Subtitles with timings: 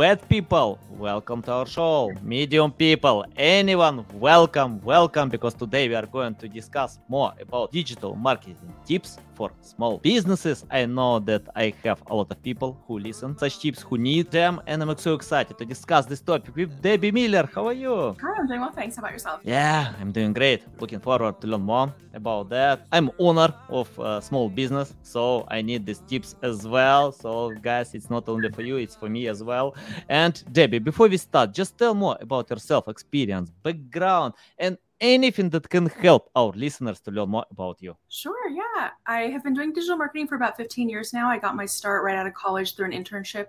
[0.00, 2.10] Bad people, welcome to our show.
[2.22, 5.28] Medium people, anyone, welcome, welcome.
[5.28, 10.64] Because today we are going to discuss more about digital marketing tips for small businesses.
[10.70, 14.30] I know that I have a lot of people who listen such tips, who need
[14.30, 17.46] them, and I'm so excited to discuss this topic with Debbie Miller.
[17.54, 18.16] How are you?
[18.22, 18.96] Hi, I'm doing well, thanks.
[18.96, 19.40] How about yourself?
[19.44, 20.62] Yeah, I'm doing great.
[20.78, 22.86] Looking forward to learn more about that.
[22.90, 27.12] I'm owner of a small business, so I need these tips as well.
[27.12, 29.74] So guys, it's not only for you, it's for me as well.
[30.08, 35.68] And Debbie, before we start, just tell more about yourself, experience, background, and anything that
[35.68, 37.96] can help our listeners to learn more about you.
[38.08, 38.90] Sure, yeah.
[39.06, 41.28] I have been doing digital marketing for about 15 years now.
[41.28, 43.46] I got my start right out of college through an internship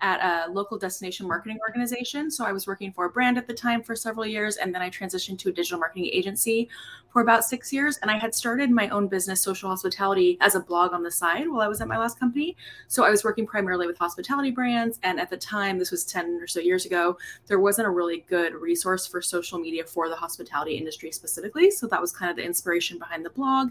[0.00, 2.30] at a local destination marketing organization.
[2.30, 4.82] So I was working for a brand at the time for several years, and then
[4.82, 6.68] I transitioned to a digital marketing agency
[7.10, 7.96] for about six years.
[7.98, 11.48] And I had started my own business, Social Hospitality, as a blog on the side
[11.48, 12.56] while I was at my last company.
[12.88, 14.98] So I was working primarily with hospitality brands.
[15.04, 18.24] And at the time, this was 10 or so years ago, there wasn't a really
[18.28, 21.70] good resource for social media for the hospitality industry specifically.
[21.70, 23.70] So that was kind of the inspiration behind the blog.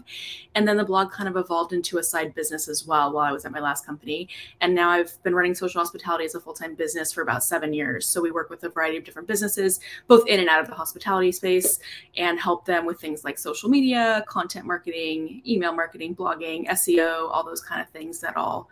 [0.56, 3.32] And then the blog kind of evolved into a side business as well while I
[3.32, 4.28] was at my last company.
[4.60, 7.72] And now I've been running social hospitality as a full time business for about seven
[7.72, 8.08] years.
[8.08, 10.74] So we work with a variety of different businesses, both in and out of the
[10.74, 11.78] hospitality space,
[12.16, 17.44] and help them with things like social media, content marketing, email marketing, blogging, SEO, all
[17.44, 18.68] those kind of things that all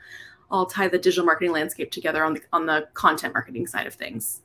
[0.51, 3.95] all tie the digital marketing landscape together on the on the content marketing side of
[3.95, 4.43] things.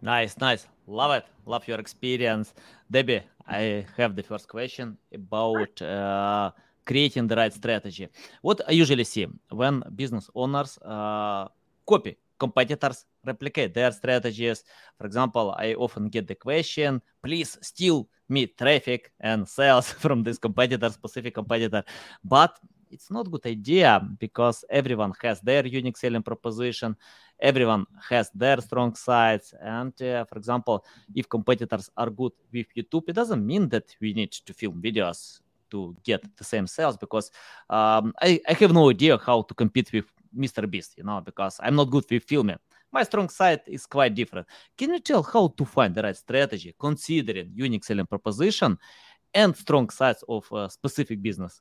[0.00, 0.66] Nice, nice.
[0.86, 1.24] Love it.
[1.46, 2.52] Love your experience.
[2.94, 6.52] Debbie, I have the first question about uh,
[6.86, 8.06] creating the right strategy.
[8.40, 11.48] What I usually see when business owners uh,
[11.84, 14.64] copy competitors, replicate their strategies.
[14.98, 20.38] For example, I often get the question, please steal me traffic and sales from this
[20.38, 21.82] competitor, specific competitor.
[22.22, 22.58] But
[22.94, 26.96] it's not good idea because everyone has their unique selling proposition
[27.40, 30.84] everyone has their strong sides and uh, for example
[31.14, 35.40] if competitors are good with youtube it doesn't mean that we need to film videos
[35.70, 37.30] to get the same sales because
[37.68, 40.06] um, I, I have no idea how to compete with
[40.36, 42.58] mr beast you know because i'm not good with filming.
[42.92, 44.46] My strong side is quite different.
[44.78, 48.78] Can you tell how to find the right strategy considering unique selling proposition
[49.34, 51.60] and strong sides of a specific business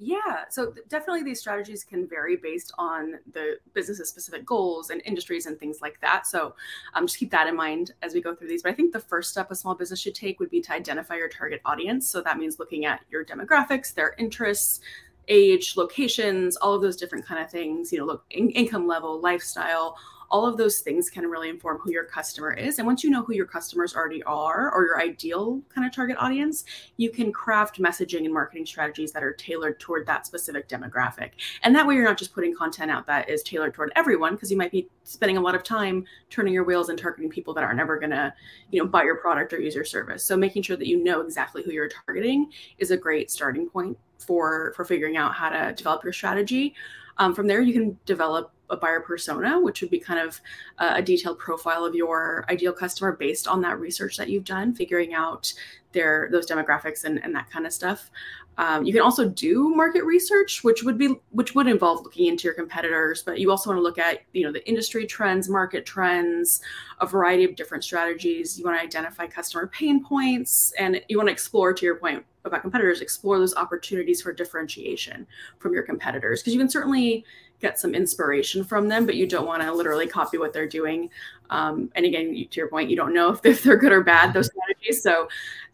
[0.00, 5.46] yeah, so definitely these strategies can vary based on the business's specific goals and industries
[5.46, 6.24] and things like that.
[6.24, 6.54] So
[6.94, 8.62] um, just keep that in mind as we go through these.
[8.62, 11.16] But I think the first step a small business should take would be to identify
[11.16, 12.08] your target audience.
[12.08, 14.80] So that means looking at your demographics, their interests,
[15.26, 17.92] age, locations, all of those different kind of things.
[17.92, 19.96] You know, look in- income level, lifestyle,
[20.30, 22.78] all of those things can really inform who your customer is.
[22.78, 26.16] And once you know who your customers already are or your ideal kind of target
[26.18, 26.64] audience,
[26.96, 31.30] you can craft messaging and marketing strategies that are tailored toward that specific demographic.
[31.62, 34.50] And that way you're not just putting content out that is tailored toward everyone because
[34.50, 37.64] you might be spending a lot of time turning your wheels and targeting people that
[37.64, 38.32] are never going to,
[38.70, 40.24] you know, buy your product or use your service.
[40.24, 43.96] So making sure that you know exactly who you're targeting is a great starting point
[44.18, 46.74] for for figuring out how to develop your strategy.
[47.18, 50.40] Um, from there, you can develop a buyer persona, which would be kind of
[50.78, 55.14] a detailed profile of your ideal customer based on that research that you've done, figuring
[55.14, 55.52] out
[55.92, 58.10] their those demographics and, and that kind of stuff.
[58.58, 62.44] Um, you can also do market research, which would be which would involve looking into
[62.44, 65.86] your competitors, but you also want to look at you know the industry trends, market
[65.86, 66.60] trends,
[67.00, 68.58] a variety of different strategies.
[68.58, 72.24] You want to identify customer pain points, and you want to explore, to your point
[72.44, 75.26] about competitors, explore those opportunities for differentiation
[75.60, 77.24] from your competitors because you can certainly
[77.60, 81.10] get some inspiration from them, but you don't want to literally copy what they're doing.
[81.50, 84.02] Um, and again, to your point, you don't know if they're, if they're good or
[84.02, 85.02] bad those strategies.
[85.02, 85.28] So,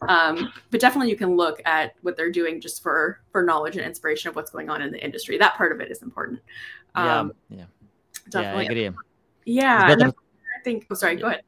[0.09, 3.85] um, but definitely you can look at what they're doing just for for knowledge and
[3.85, 5.39] inspiration of what's going on in the industry.
[5.39, 6.41] That part of it is important.
[6.95, 7.65] Um, yeah, yeah,
[8.31, 8.65] definitely.
[8.65, 8.99] Yeah, I agree.
[9.45, 10.09] Yeah, better...
[10.09, 10.87] I think.
[10.91, 11.17] Oh, sorry.
[11.17, 11.43] Go ahead.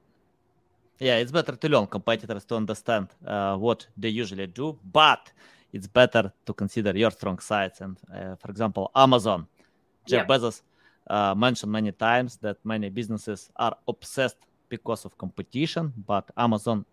[0.99, 5.31] Yeah, it's better to learn competitors to understand uh, what they usually do, but
[5.71, 7.83] it's better to consider your strong sides.
[7.83, 9.47] And uh, for example, Amazon
[10.07, 10.63] Jeff Bezos
[11.09, 14.39] uh, mentioned many times that many businesses are obsessed
[14.69, 16.85] because of competition, but Amazon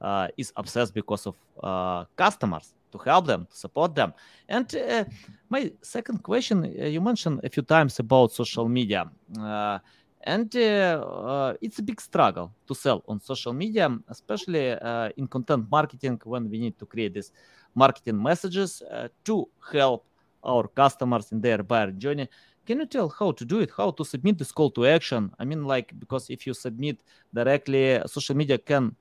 [0.00, 4.12] uh, is obsessed because of uh, customers to help them, to support them.
[4.48, 5.04] And uh,
[5.48, 9.10] my second question, uh, you mentioned a few times about social media.
[9.38, 9.78] Uh,
[10.24, 14.76] and it's a big struggle to sell on social media, especially
[15.16, 17.32] in content marketing when we need to create these
[17.74, 18.84] marketing messages
[19.24, 20.04] to help
[20.44, 22.28] our customers in their buyer journey.
[22.66, 23.70] Can you tell how to do it?
[23.76, 25.32] How to submit this call to action?
[25.38, 27.00] I mean, like because if you submit
[27.34, 28.94] directly, social media can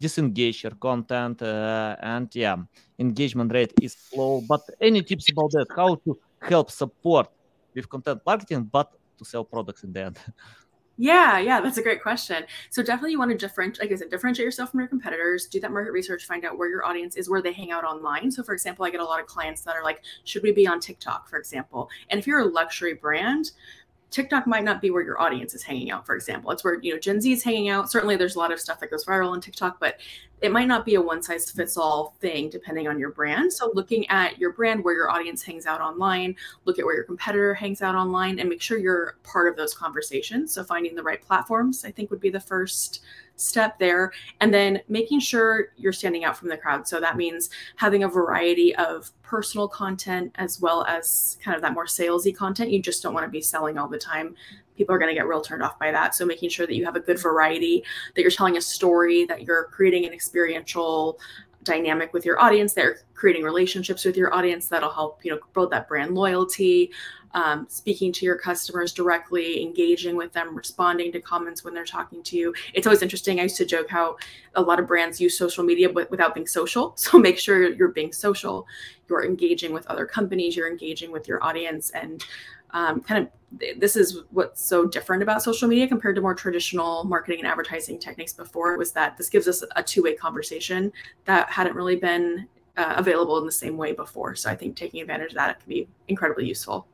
[0.00, 2.56] disengage your content, uh, and yeah,
[2.98, 4.40] engagement rate is low.
[4.48, 5.66] But any tips about that?
[5.74, 7.28] How to help support
[7.74, 10.18] with content marketing, but to sell products in the end?
[11.00, 12.44] Yeah, yeah, that's a great question.
[12.70, 15.60] So definitely you want to differentiate, like I said, differentiate yourself from your competitors, do
[15.60, 18.32] that market research, find out where your audience is, where they hang out online.
[18.32, 20.66] So for example, I get a lot of clients that are like, should we be
[20.66, 21.88] on TikTok, for example?
[22.10, 23.52] And if you're a luxury brand,
[24.10, 26.50] TikTok might not be where your audience is hanging out, for example.
[26.50, 27.90] It's where, you know, Gen Z is hanging out.
[27.90, 30.00] Certainly there's a lot of stuff that goes viral on TikTok, but
[30.40, 33.52] it might not be a one size fits all thing depending on your brand.
[33.52, 37.04] So looking at your brand, where your audience hangs out online, look at where your
[37.04, 40.52] competitor hangs out online and make sure you're part of those conversations.
[40.52, 43.02] So finding the right platforms, I think would be the first
[43.38, 46.86] step there and then making sure you're standing out from the crowd.
[46.86, 51.72] So that means having a variety of personal content as well as kind of that
[51.72, 52.70] more salesy content.
[52.70, 54.34] You just don't want to be selling all the time.
[54.76, 56.14] People are going to get real turned off by that.
[56.14, 59.42] So making sure that you have a good variety that you're telling a story that
[59.42, 61.18] you're creating an experiential
[61.68, 65.70] dynamic with your audience they're creating relationships with your audience that'll help you know build
[65.70, 66.90] that brand loyalty
[67.34, 72.22] um, speaking to your customers directly, engaging with them, responding to comments when they're talking
[72.24, 72.54] to you.
[72.74, 73.40] It's always interesting.
[73.40, 74.16] I used to joke how
[74.54, 76.96] a lot of brands use social media without being social.
[77.08, 78.66] So make sure you're being social,
[79.08, 82.22] you're engaging with other companies, you're engaging with your audience, and
[82.70, 83.30] um, kind of
[83.78, 87.98] this is what's so different about social media compared to more traditional marketing and advertising
[87.98, 90.92] techniques before was that this gives us a two-way conversation
[91.24, 95.00] that hadn't really been uh, available in the same way before so i think taking
[95.00, 96.86] advantage of that can be incredibly useful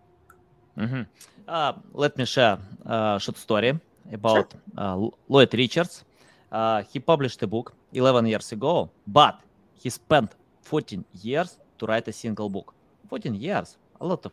[0.78, 1.02] Mm-hmm.
[1.46, 3.78] Uh, let me share a short story
[4.12, 4.60] about sure.
[4.76, 6.04] uh, Lloyd Richards.
[6.50, 9.40] Uh, he published a book 11 years ago, but
[9.74, 12.74] he spent 14 years to write a single book.
[13.08, 14.32] 14 years, a lot of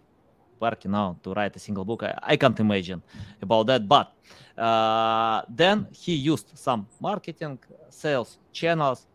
[0.61, 2.03] work now to write a single book.
[2.03, 3.01] I, I can't imagine
[3.41, 3.87] about that.
[3.87, 4.13] But
[4.57, 7.59] uh, then he used some marketing,
[7.89, 9.07] sales channels,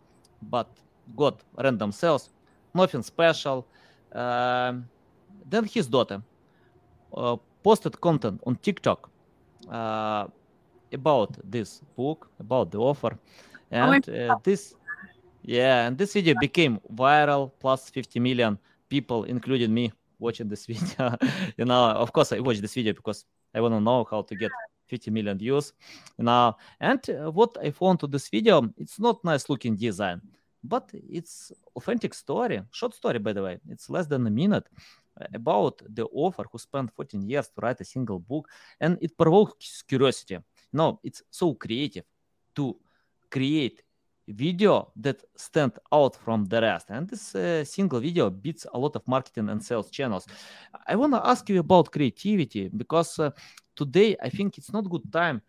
[0.43, 0.69] but
[1.14, 2.31] got random sales,
[2.75, 3.66] nothing special.
[4.12, 4.75] Uh,
[5.48, 6.22] then his daughter
[7.14, 9.10] uh, posted content on TikTok
[9.70, 10.26] uh,
[10.92, 13.19] about this book, about the offer, oh,
[13.70, 14.75] and uh, this,
[15.42, 17.50] yeah, and this video became viral.
[17.60, 18.58] Plus 50 million
[18.88, 21.16] people, including me, watching this video.
[21.56, 23.24] you know, of course, I watched this video because
[23.54, 24.50] I want to know how to get
[24.86, 25.72] 50 million views.
[26.18, 30.20] You know, and uh, what I found to this video, it's not nice looking design,
[30.62, 33.58] but it's authentic story, short story by the way.
[33.68, 34.68] It's less than a minute,
[35.34, 38.48] about the author who spent 14 years to write a single book
[38.80, 40.38] and it provokes curiosity
[40.72, 42.04] no it's so creative
[42.54, 42.76] to
[43.30, 43.82] create
[44.28, 46.90] video that stand out from the rest.
[46.90, 50.26] And this uh, single video beats a lot of marketing and sales channels.
[50.87, 53.31] I want to ask you about creativity because uh,
[53.76, 55.40] today i think it's not good time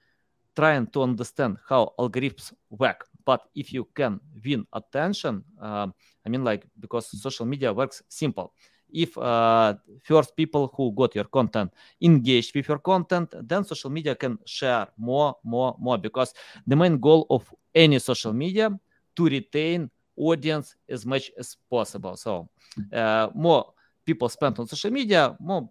[0.56, 3.08] trying to understand how algorithms work.
[3.26, 5.88] But if you can win attention uh,
[6.26, 8.54] i mean like because social media works simple.
[8.90, 14.16] If uh, first people who got your content engaged with your content then social media
[14.16, 16.34] can share more more more because
[16.66, 18.68] the main goal of any social media
[19.16, 22.50] to retain audience as much as possible so
[22.94, 23.74] uh, more
[24.06, 25.70] people spend on social media more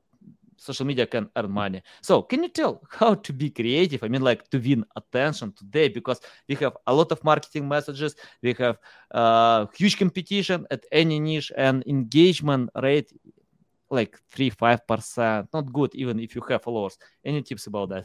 [0.57, 1.83] social media can earn money.
[2.01, 4.03] So can you tell how to be creative?
[4.03, 8.17] I mean, like to win attention today because we have a lot of marketing messages,
[8.43, 8.79] we have
[9.13, 13.13] uh, huge competition at any niche, and engagement rate
[13.91, 15.49] like three five percent.
[15.53, 16.99] Not good, even if you have followers.
[17.25, 18.05] Any tips about that?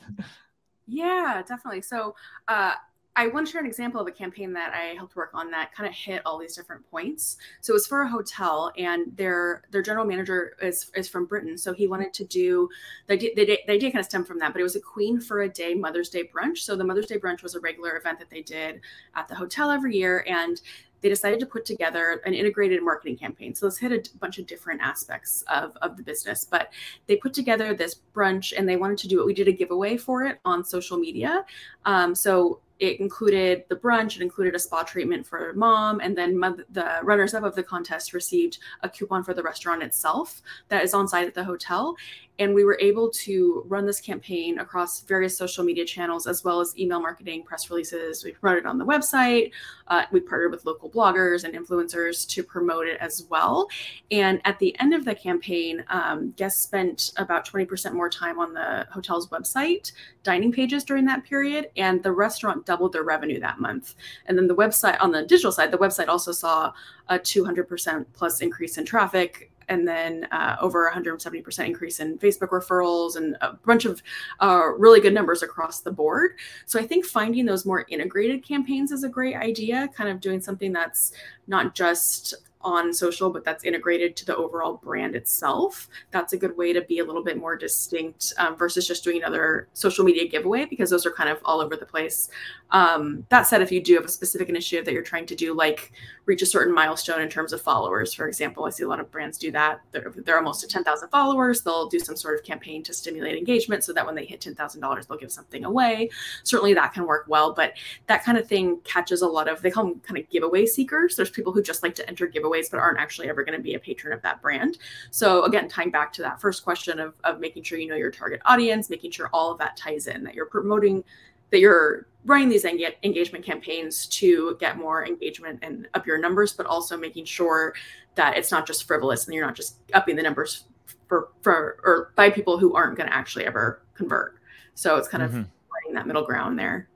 [0.88, 1.82] Yeah, definitely.
[1.82, 2.16] So
[2.48, 2.74] uh,
[3.16, 5.74] I want to share an example of a campaign that I helped work on that
[5.74, 7.38] kind of hit all these different points.
[7.60, 11.58] So it was for a hotel, and their their general manager is is from Britain,
[11.58, 12.70] so he wanted to do
[13.08, 15.42] the the, the idea kind of stemmed from that, but it was a Queen for
[15.42, 16.60] a Day Mother's Day brunch.
[16.60, 18.80] So the Mother's Day brunch was a regular event that they did
[19.16, 20.62] at the hotel every year, and
[21.02, 23.54] they decided to put together an integrated marketing campaign.
[23.56, 26.46] So let's hit a bunch of different aspects of, of the business.
[26.50, 26.72] But
[27.08, 29.26] they put together this brunch and they wanted to do it.
[29.26, 31.44] We did a giveaway for it on social media.
[31.86, 36.40] Um, so it included the brunch, it included a spa treatment for mom, and then
[36.40, 40.96] the runners up of the contest received a coupon for the restaurant itself that is
[40.96, 41.96] on site at the hotel.
[42.40, 46.60] And we were able to run this campaign across various social media channels as well
[46.60, 48.24] as email marketing, press releases.
[48.24, 49.52] We promoted on the website.
[49.88, 53.68] Uh, we partnered with local bloggers and influencers to promote it as well.
[54.10, 58.54] And at the end of the campaign, um, guests spent about 20% more time on
[58.54, 59.92] the hotel's website,
[60.24, 63.96] dining pages during that period, and the restaurant doubled their revenue that month.
[64.28, 66.72] And then the website, on the digital side, the website also saw
[67.10, 73.18] a 200% plus increase in traffic and then uh, over 170% increase in Facebook referrals
[73.18, 74.02] and a bunch of
[74.40, 76.32] uh, really good numbers across the board.
[76.66, 80.40] So I think finding those more integrated campaigns is a great idea, kind of doing
[80.40, 81.12] something that's
[81.48, 85.90] not just on social, but that's integrated to the overall brand itself.
[86.12, 89.18] That's a good way to be a little bit more distinct um, versus just doing
[89.18, 92.30] another social media giveaway because those are kind of all over the place.
[92.72, 95.54] Um, that said, if you do have a specific initiative that you're trying to do,
[95.54, 95.92] like
[96.26, 99.12] reach a certain milestone in terms of followers, for example, I see a lot of
[99.12, 99.82] brands do that.
[99.92, 101.62] They're, they're almost at 10,000 followers.
[101.62, 105.08] They'll do some sort of campaign to stimulate engagement so that when they hit $10,000,
[105.08, 106.10] they'll give something away.
[106.44, 107.74] Certainly that can work well, but
[108.08, 111.16] that kind of thing catches a lot of, they call them kind of giveaway seekers.
[111.16, 113.74] There's people who just like to enter giveaways, but aren't actually ever going to be
[113.74, 114.78] a patron of that brand.
[115.10, 118.12] So again, tying back to that first question of, of making sure you know your
[118.12, 121.04] target audience, making sure all of that ties in, that you're promoting
[121.52, 126.66] that you're running these engagement campaigns to get more engagement and up your numbers, but
[126.66, 127.74] also making sure
[128.16, 130.66] that it's not just frivolous and you're not just upping the numbers
[131.08, 134.40] for, for or by people who aren't going to actually ever convert.
[134.76, 135.40] So it's kind mm-hmm.
[135.40, 136.88] of finding that middle ground there.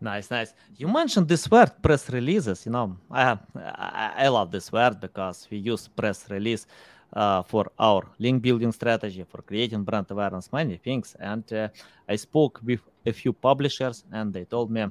[0.00, 0.54] Nice, nice.
[0.76, 2.64] You mentioned this word press releases.
[2.64, 6.66] You know, I, I, I love this word because we use press release
[7.12, 11.16] uh, for our link building strategy, for creating brand awareness, many things.
[11.20, 11.68] And uh,
[12.08, 14.86] I spoke with a few publishers, and they told me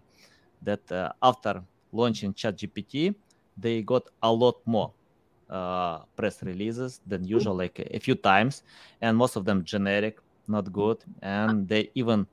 [0.62, 3.16] that uh, after launching ChatGPT,
[3.58, 4.92] they got a lot more
[5.50, 8.64] uh, press releases than usual, like a few times,
[9.02, 12.26] and most of them generic, not good, and they even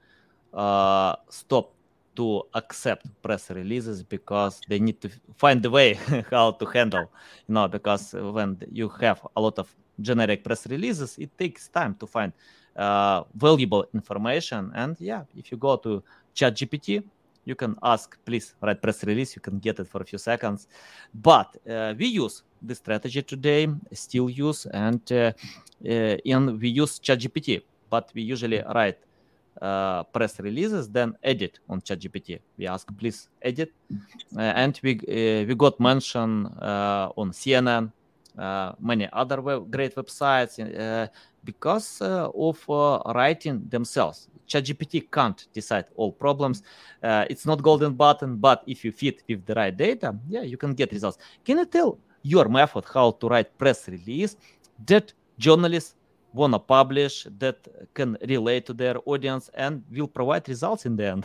[0.53, 1.75] uh, stopped
[2.17, 5.95] to accept press releases because they need to find a way
[6.31, 7.13] how to handle
[7.47, 11.95] you know because when you have a lot of generic press releases it takes time
[11.95, 12.33] to find
[12.77, 14.71] uh, valuable information.
[14.75, 16.03] And yeah if you go to
[16.35, 17.03] chat gpt
[17.45, 19.37] you can ask please write press release.
[19.37, 20.67] You can get it for a few seconds.
[21.15, 25.33] But uh, we use this strategy today still use and uh,
[25.87, 28.99] uh and we use chat gpt but we usually write
[29.61, 32.41] uh, press releases, then edit on ChatGPT.
[32.59, 33.73] We ask, please edit,
[34.37, 37.93] uh, and we uh, we got mention uh, on CNN,
[38.81, 41.09] many other web, great websites uh,
[41.45, 42.65] because of
[43.15, 44.29] writing themselves.
[44.49, 46.63] ChatGPT can't decide all problems.
[47.03, 50.73] it's not golden button, but if you fit with the right data, yeah, you can
[50.73, 51.19] get results.
[51.45, 54.37] Can you tell your method how to write press release
[54.85, 55.95] that journalists
[56.33, 57.57] want to publish that
[57.95, 61.25] can relate to their audience and will provide results in the end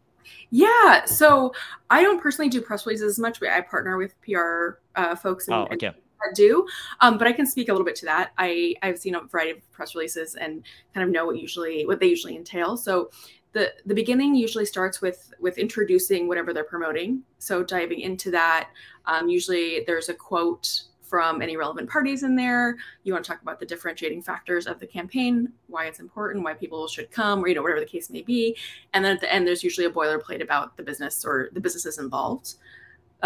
[0.50, 1.52] yeah so
[1.90, 5.48] i don't personally do press releases as much but i partner with pr uh, folks
[5.48, 5.88] and, oh, okay.
[5.88, 5.96] and
[6.34, 6.66] do
[7.00, 9.52] um, but i can speak a little bit to that i i've seen a variety
[9.52, 13.10] of press releases and kind of know what usually what they usually entail so
[13.52, 18.70] the the beginning usually starts with with introducing whatever they're promoting so diving into that
[19.06, 22.76] um, usually there's a quote from any relevant parties in there.
[23.04, 26.54] You want to talk about the differentiating factors of the campaign, why it's important, why
[26.54, 28.56] people should come, or you know whatever the case may be.
[28.92, 31.98] And then at the end, there's usually a boilerplate about the business or the businesses
[31.98, 32.56] involved.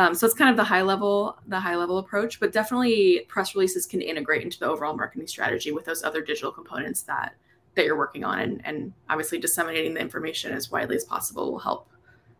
[0.01, 2.41] Um, so it's kind of the high level, the high level approach.
[2.41, 6.53] But definitely, press releases can integrate into the overall marketing strategy with those other digital
[6.53, 7.35] components that
[7.77, 11.59] that you're working on, and, and obviously disseminating the information as widely as possible will
[11.59, 11.89] help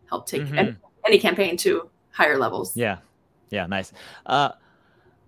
[0.09, 0.57] help take mm-hmm.
[0.57, 0.75] any,
[1.05, 2.75] any campaign to higher levels.
[2.75, 2.97] Yeah,
[3.49, 3.93] yeah, nice.
[4.25, 4.51] Uh,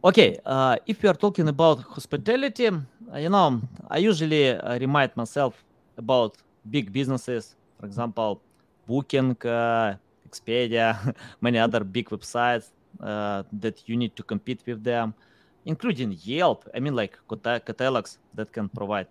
[0.06, 5.64] Okay, uh, if we are talking about hospitality, you know, I usually uh, remind myself
[5.98, 6.36] about
[6.70, 8.42] big businesses, for example,
[8.86, 9.96] Booking, uh,
[10.34, 12.72] Expedia, many other big websites
[13.02, 15.14] uh, that you need to compete with them,
[15.66, 16.68] including Yelp.
[16.76, 17.18] I mean, like
[17.66, 19.08] catalogs that can provide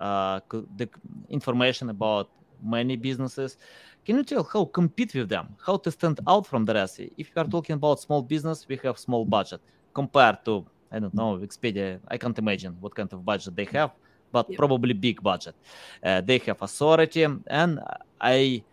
[0.00, 0.40] uh,
[0.76, 0.88] the
[1.28, 2.30] information about
[2.62, 3.56] many businesses.
[4.04, 7.00] Can you tell how compete with them, how to stand out from the rest?
[7.00, 9.60] If you are talking about small business, we have small budget
[9.94, 12.00] compared to I don't know Expedia.
[12.08, 13.92] I can't imagine what kind of budget they have,
[14.32, 15.54] but probably big budget.
[16.02, 17.80] Uh, they have authority, and
[18.20, 18.64] I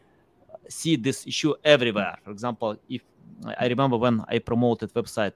[0.70, 2.18] see this issue everywhere.
[2.24, 3.02] For example, if
[3.58, 5.34] I remember when I promoted website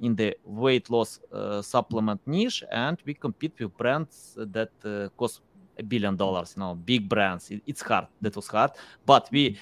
[0.00, 5.42] in the weight loss uh, supplement niche, and we compete with brands that uh, cost
[5.78, 6.54] a billion dollars.
[6.56, 7.50] You know, big brands.
[7.50, 8.06] It, it's hard.
[8.20, 8.72] That was hard,
[9.04, 9.58] but we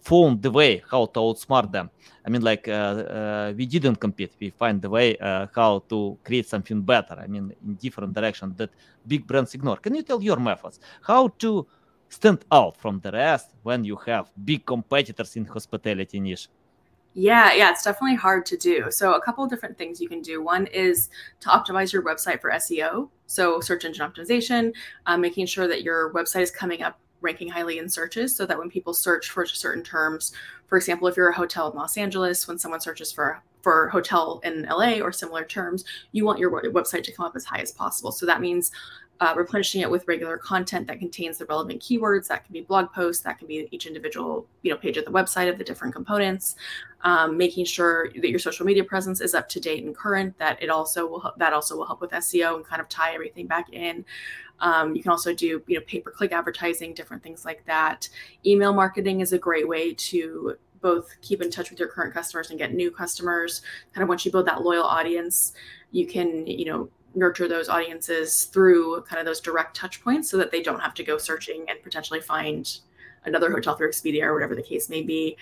[0.00, 1.90] found the way how to outsmart them.
[2.24, 4.32] I mean, like uh, uh, we didn't compete.
[4.40, 7.16] We find the way uh, how to create something better.
[7.18, 8.70] I mean, in different direction that
[9.06, 9.76] big brands ignore.
[9.76, 11.66] Can you tell your methods how to
[12.08, 16.48] stand out from the rest when you have big competitors in hospitality niche?
[17.18, 18.90] Yeah, yeah, it's definitely hard to do.
[18.90, 20.42] So, a couple different things you can do.
[20.42, 21.08] One is
[21.40, 24.74] to optimize your website for SEO, so search engine optimization,
[25.06, 28.58] uh, making sure that your website is coming up ranking highly in searches so that
[28.58, 30.32] when people search for certain terms,
[30.66, 34.40] for example, if you're a hotel in Los Angeles, when someone searches for for hotel
[34.44, 37.72] in LA or similar terms, you want your website to come up as high as
[37.72, 38.12] possible.
[38.12, 38.70] So that means
[39.18, 42.28] uh, replenishing it with regular content that contains the relevant keywords.
[42.28, 43.24] That can be blog posts.
[43.24, 46.54] That can be each individual, you know, page of the website of the different components.
[47.00, 50.38] Um, making sure that your social media presence is up to date and current.
[50.38, 53.48] That it also will that also will help with SEO and kind of tie everything
[53.48, 54.04] back in.
[54.60, 58.08] Um, you can also do you know pay per click advertising, different things like that.
[58.44, 62.50] Email marketing is a great way to both keep in touch with your current customers
[62.50, 63.62] and get new customers.
[63.92, 65.52] Kind of once you build that loyal audience,
[65.90, 70.36] you can you know nurture those audiences through kind of those direct touch points so
[70.36, 72.80] that they don't have to go searching and potentially find
[73.24, 75.36] another hotel through Expedia or whatever the case may be.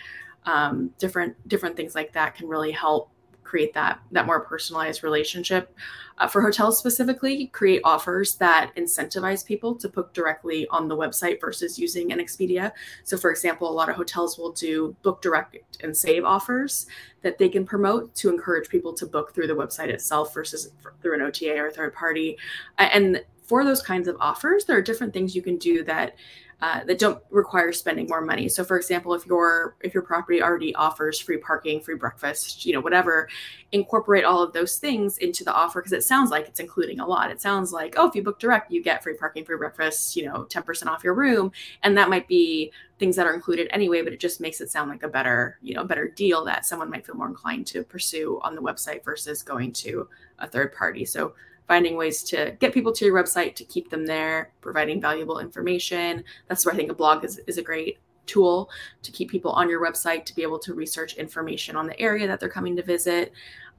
[0.46, 3.10] Um, different different things like that can really help
[3.54, 5.76] create that that more personalized relationship.
[6.18, 11.40] Uh, for hotels specifically, create offers that incentivize people to book directly on the website
[11.40, 12.73] versus using an Expedia.
[13.04, 16.87] So, for example, a lot of hotels will do book direct and save offers
[17.23, 21.14] that they can promote to encourage people to book through the website itself versus through
[21.14, 22.37] an OTA or third party.
[22.78, 26.16] And for those kinds of offers, there are different things you can do that
[26.64, 28.49] uh, that don't require spending more money.
[28.49, 32.73] So, for example, if your if your property already offers free parking, free breakfast, you
[32.73, 33.28] know, whatever,
[33.73, 37.06] incorporate all of those things into the offer because it sounds like it's including a
[37.06, 37.30] lot.
[37.30, 40.25] It sounds like, oh, if you book direct, you get free parking, free breakfast, you
[40.25, 41.52] know, ten percent off your room,
[41.83, 44.00] and that might be things that are included anyway.
[44.00, 46.88] But it just makes it sound like a better, you know, better deal that someone
[46.88, 51.04] might feel more inclined to pursue on the website versus going to a third party.
[51.04, 51.35] So
[51.66, 56.25] finding ways to get people to your website to keep them there, providing valuable information.
[56.49, 58.71] That's where I think a blog is, is a great tool
[59.02, 62.26] to keep people on your website to be able to research information on the area
[62.26, 63.33] that they're coming to visit.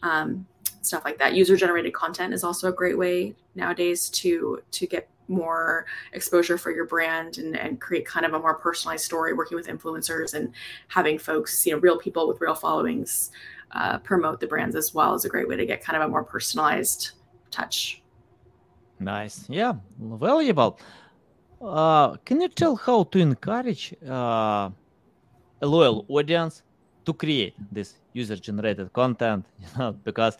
[0.03, 0.45] Um,
[0.81, 1.33] stuff like that.
[1.33, 6.71] User generated content is also a great way nowadays to to get more exposure for
[6.71, 10.53] your brand and, and create kind of a more personalized story working with influencers and
[10.87, 13.31] having folks you know real people with real followings
[13.71, 16.11] uh, promote the brands as well is a great way to get kind of a
[16.11, 17.13] more personalized
[17.51, 18.03] touch.
[18.99, 19.45] Nice.
[19.49, 20.79] Yeah, valuable.
[21.61, 24.69] Uh, can you tell how to encourage uh,
[25.61, 26.63] a loyal audience
[27.05, 29.45] to create this user-generated content?
[29.59, 30.37] You know, because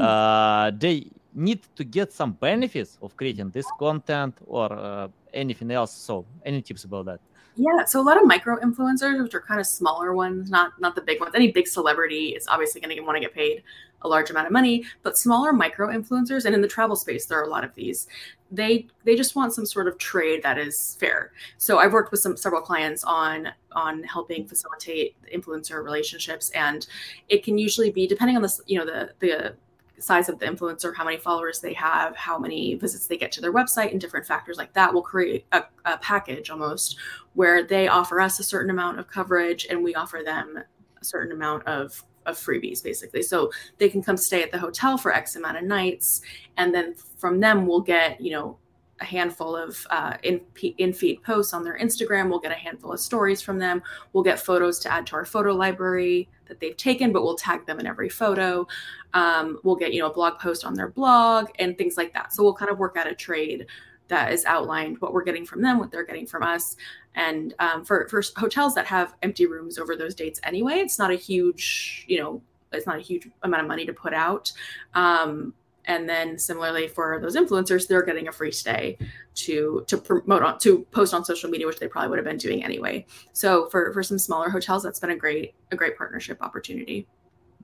[0.00, 5.94] uh, they need to get some benefits of creating this content or uh, anything else.
[5.94, 7.20] So, any tips about that?
[7.60, 10.94] Yeah, so a lot of micro influencers, which are kind of smaller ones, not not
[10.94, 11.34] the big ones.
[11.34, 13.64] Any big celebrity is obviously going to want to get paid
[14.02, 17.36] a large amount of money, but smaller micro influencers, and in the travel space, there
[17.36, 18.06] are a lot of these.
[18.52, 21.32] They they just want some sort of trade that is fair.
[21.56, 26.86] So I've worked with some several clients on on helping facilitate influencer relationships, and
[27.28, 29.56] it can usually be depending on the you know the the
[30.00, 33.40] size of the influencer, how many followers they have, how many visits they get to
[33.40, 36.96] their website, and different factors like that will create a, a, package almost
[37.34, 40.58] where they offer us a certain amount of coverage and we offer them
[41.00, 44.98] a certain amount of of freebies basically so they can come stay at the hotel
[44.98, 46.20] for x amount of nights
[46.58, 48.58] and then from them we'll get you know
[49.00, 50.40] a handful of uh, in,
[50.78, 52.28] in feed posts on their Instagram.
[52.28, 53.82] We'll get a handful of stories from them.
[54.12, 57.66] We'll get photos to add to our photo library that they've taken, but we'll tag
[57.66, 58.66] them in every photo.
[59.14, 62.32] Um, we'll get you know a blog post on their blog and things like that.
[62.32, 63.66] So we'll kind of work out a trade
[64.08, 66.76] that is outlined what we're getting from them, what they're getting from us.
[67.14, 71.10] And um, for for hotels that have empty rooms over those dates anyway, it's not
[71.10, 74.52] a huge you know it's not a huge amount of money to put out.
[74.94, 75.54] Um,
[75.88, 78.96] and then similarly for those influencers they're getting a free stay
[79.34, 82.36] to to promote on to post on social media which they probably would have been
[82.36, 83.04] doing anyway.
[83.32, 87.08] So for for some smaller hotels that's been a great a great partnership opportunity.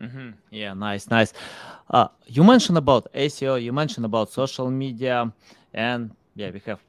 [0.00, 0.30] Mm-hmm.
[0.50, 1.32] yeah nice nice.
[1.88, 5.32] Uh, you mentioned about seo you mentioned about social media
[5.72, 6.80] and yeah we have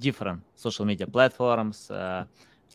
[0.00, 2.24] different social media platforms uh,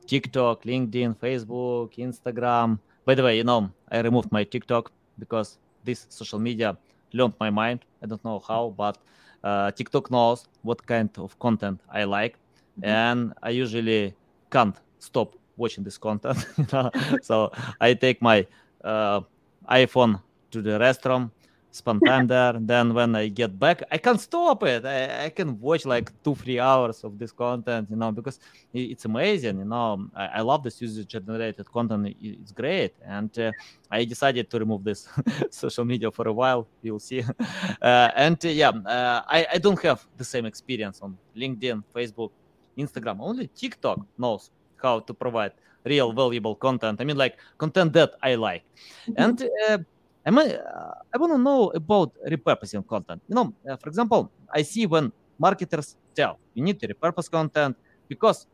[0.06, 2.80] tiktok linkedin facebook instagram.
[3.04, 6.78] By the way you know i removed my tiktok because this social media
[7.14, 7.80] learned my mind.
[8.02, 8.98] I don't know how, but
[9.44, 12.86] uh, TikTok knows what kind of content I like, mm-hmm.
[12.86, 14.14] and I usually
[14.52, 16.46] can't stop watching this content.
[17.22, 18.46] So I take my
[18.84, 19.22] uh,
[19.70, 21.32] iPhone to the restroom,
[21.78, 22.54] spend time there.
[22.60, 24.86] Then when I get back, I can't stop it.
[24.86, 28.40] I, I can watch like two, three hours of this content, you know, because
[28.74, 29.60] it's amazing.
[29.60, 32.16] You know, I, I love this user generated content.
[32.22, 32.94] It's great.
[33.06, 33.52] And uh,
[33.92, 35.08] I decided to remove this
[35.50, 36.68] social media for a while.
[36.82, 37.24] You'll see.
[37.82, 42.32] Uh, and uh, yeah, uh, I, I don't have the same experience on LinkedIn, Facebook,
[42.78, 43.18] Instagram.
[43.20, 45.52] Only TikTok knows how to provide
[45.86, 47.00] real valuable content.
[47.00, 48.64] I mean, like content that I like.
[49.08, 49.14] Mm-hmm.
[49.24, 49.86] And
[50.28, 53.22] I, uh, I want to know about repurposing content.
[53.28, 57.78] You know, uh, for example, I see when marketers tell you need to repurpose content
[58.10, 58.48] because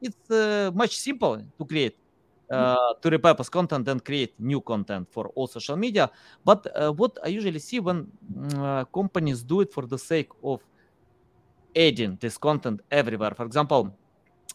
[0.00, 1.96] it's uh, much simple to create
[2.52, 6.10] uh, to repurpose content and create new content for all social media.
[6.44, 10.28] But uh, what I usually see when mm, uh, companies do it for the sake
[10.44, 10.60] of
[11.74, 13.32] adding this content everywhere.
[13.34, 13.96] For example,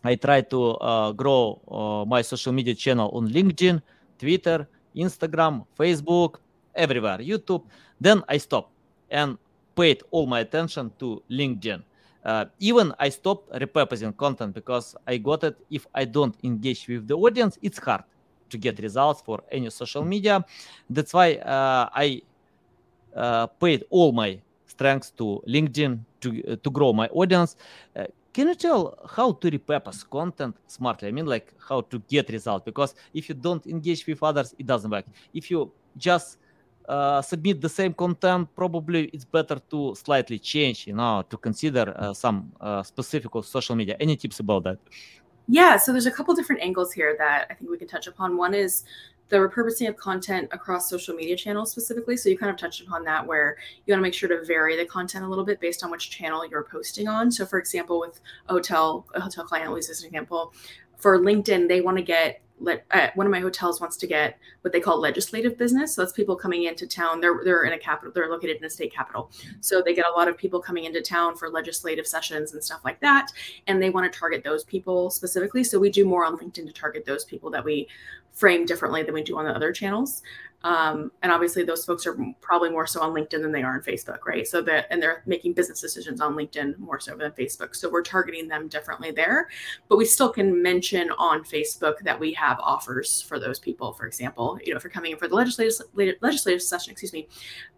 [0.04, 3.82] I try to uh, grow uh, my social media channel on LinkedIn,
[4.20, 6.36] Twitter, Instagram, Facebook,
[6.76, 7.64] everywhere, YouTube.
[8.00, 8.72] Then I stop
[9.10, 9.38] and
[9.76, 11.84] paid all my attention to LinkedIn.
[12.26, 15.56] Uh, even I stopped repurposing content because I got it.
[15.70, 18.04] If I don't engage with the audience, it's hard
[18.50, 20.44] to get results for any social media.
[20.90, 22.22] That's why uh, I
[23.16, 27.56] uh, paid all my strengths to LinkedIn to uh, to grow my audience.
[28.38, 31.08] Can you tell how to repurpose content smartly?
[31.08, 34.68] I mean, like how to get results because if you don't engage with others, it
[34.68, 35.06] doesn't work.
[35.34, 36.38] If you just
[36.88, 41.92] uh, submit the same content, probably it's better to slightly change, you know, to consider
[41.98, 43.98] uh, some uh, specific of social media.
[44.00, 44.78] Any tips about that?
[45.48, 48.38] Yeah, so there's a couple different angles here that I think we can touch upon.
[48.38, 48.84] One is
[49.30, 52.18] the repurposing of content across social media channels specifically.
[52.18, 54.78] So you kind of touched upon that where you want to make sure to vary
[54.78, 57.32] the content a little bit based on which channel you're posting on.
[57.32, 60.54] So for example, with a hotel, a hotel client, as an example,
[60.98, 64.40] for LinkedIn, they want to get let, uh, one of my hotels wants to get
[64.62, 65.94] what they call legislative business.
[65.94, 67.22] So that's people coming into town.
[67.22, 68.12] They're they're in a capital.
[68.14, 69.32] They're located in a state capital.
[69.62, 72.82] So they get a lot of people coming into town for legislative sessions and stuff
[72.84, 73.32] like that.
[73.68, 75.64] And they want to target those people specifically.
[75.64, 77.88] So we do more on LinkedIn to target those people that we
[78.38, 80.22] frame differently than we do on the other channels.
[80.64, 83.82] Um, and obviously, those folks are probably more so on LinkedIn than they are on
[83.82, 84.48] Facebook, right?
[84.48, 87.76] So that, and they're making business decisions on LinkedIn more so than Facebook.
[87.76, 89.50] So we're targeting them differently there,
[89.88, 93.94] but we still can mention on Facebook that we have offers for those people.
[93.94, 95.88] For example, you know, if you're coming in for the legislative
[96.22, 97.28] legislative session, excuse me,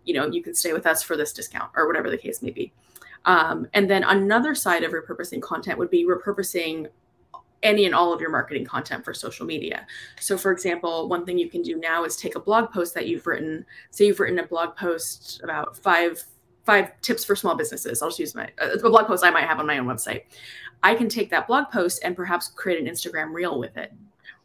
[0.06, 2.52] you know, you can stay with us for this discount or whatever the case may
[2.52, 2.72] be.
[3.26, 6.88] Um, and then another side of repurposing content would be repurposing
[7.64, 9.86] any and all of your marketing content for social media.
[10.20, 13.08] So, for example, one thing you can do now is take a blog post that
[13.08, 13.66] you've written.
[13.92, 16.24] Say you've written a blog post about five
[16.66, 18.02] five tips for small businesses.
[18.02, 20.24] I'll just use my uh, a blog post I might have on my own website.
[20.84, 23.92] I can take that blog post and perhaps create an Instagram reel with it,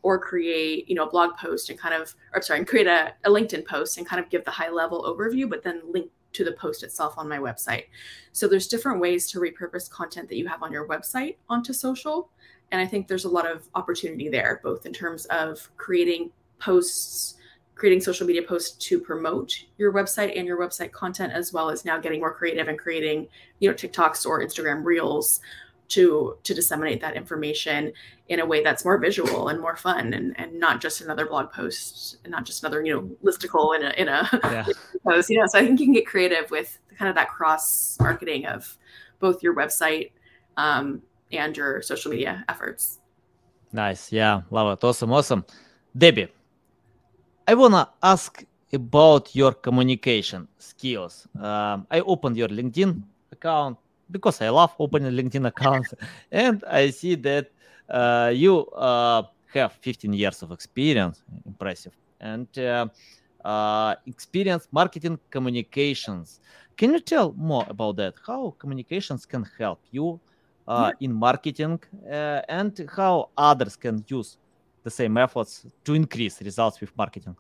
[0.03, 3.12] or create you know a blog post and kind of or sorry, and create a,
[3.24, 6.44] a LinkedIn post and kind of give the high level overview, but then link to
[6.44, 7.85] the post itself on my website.
[8.33, 12.31] So there's different ways to repurpose content that you have on your website onto social
[12.70, 17.35] and I think there's a lot of opportunity there, both in terms of creating posts,
[17.74, 21.85] creating social media posts to promote your website and your website content, as well as
[21.85, 23.29] now getting more creative and creating,
[23.61, 25.40] you know, TikToks or Instagram reels
[25.88, 27.92] to to disseminate that information
[28.29, 31.53] in a way that's more visual and more fun and, and not just another blog
[31.53, 34.66] post and not just another you know listicle in a in a yeah.
[35.07, 37.98] post you know so i think you can get creative with kind of that cross
[38.00, 38.79] marketing of
[39.20, 40.12] both your website
[40.57, 41.03] um,
[41.38, 43.01] and your social media efforts.
[43.73, 44.12] Nice.
[44.12, 44.42] Yeah.
[44.51, 44.85] Love it.
[44.85, 45.12] Awesome.
[45.12, 45.44] Awesome.
[45.97, 46.29] Debbie,
[47.47, 51.27] I want to ask about your communication skills.
[51.38, 53.79] Um, I opened your LinkedIn account
[54.11, 55.94] because I love opening LinkedIn accounts,
[56.33, 57.51] and I see that
[57.88, 61.23] uh, you uh, have 15 years of experience.
[61.47, 61.97] Impressive.
[62.20, 62.88] And uh,
[63.44, 66.40] uh experience marketing communications.
[66.77, 68.14] Can you tell more about that?
[68.27, 70.18] How communications can help you
[70.66, 74.38] uh, in marketing uh, and how others can use
[74.83, 77.37] the same methods to increase results with marketing.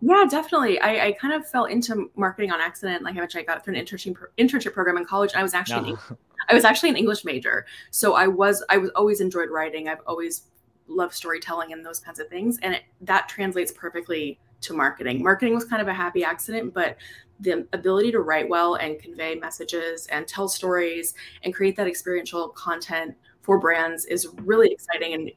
[0.00, 0.80] Yeah definitely.
[0.80, 3.76] I, I kind of fell into marketing on accident like i mentioned i got through
[3.76, 5.32] an internship, internship program in college.
[5.34, 6.16] I was actually yeah.
[6.50, 7.66] i was actually an english major.
[7.90, 9.88] So i was i was always enjoyed writing.
[9.88, 10.48] I've always
[10.88, 12.58] loved storytelling and those kinds of things.
[12.62, 15.22] And it, that translates perfectly to marketing.
[15.22, 16.96] Marketing was kind of a happy accident but
[17.42, 22.48] the ability to write well and convey messages and tell stories and create that experiential
[22.50, 25.32] content for brands is really exciting and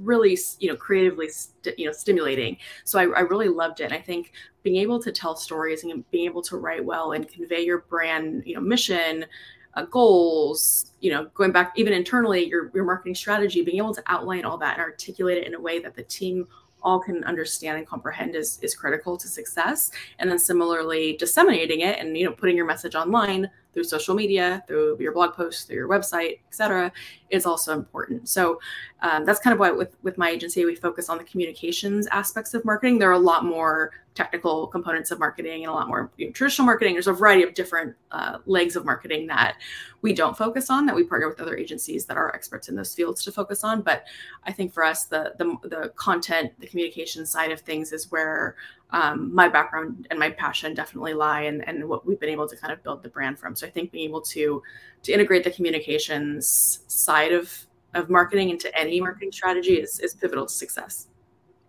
[0.00, 2.56] really you know creatively st- you know stimulating.
[2.84, 3.84] So I, I, really loved it.
[3.84, 7.28] And i think being able to tell stories and being able to write well and
[7.28, 9.26] convey your brand you know mission
[9.74, 14.02] uh, goals you know going back even internally your, your marketing strategy being able to
[14.06, 16.46] outline all that and articulate it in a way that the team
[16.82, 19.90] all can understand and comprehend is is critical to success.
[20.18, 24.62] And then similarly disseminating it and you know putting your message online through social media
[24.66, 26.92] through your blog posts through your website etc
[27.30, 28.60] is also important so
[29.02, 32.54] um, that's kind of why with with my agency we focus on the communications aspects
[32.54, 36.10] of marketing there are a lot more technical components of marketing and a lot more
[36.16, 36.94] you know, traditional marketing.
[36.94, 39.56] There's a variety of different uh, legs of marketing that
[40.02, 42.94] we don't focus on that we partner with other agencies that are experts in those
[42.94, 43.82] fields to focus on.
[43.82, 44.04] But
[44.44, 48.56] I think for us, the the, the content, the communication side of things is where
[48.92, 52.56] um, my background and my passion definitely lie and, and what we've been able to
[52.56, 53.54] kind of build the brand from.
[53.54, 54.62] So I think being able to
[55.02, 60.46] to integrate the communications side of of marketing into any marketing strategy is, is pivotal
[60.46, 61.08] to success.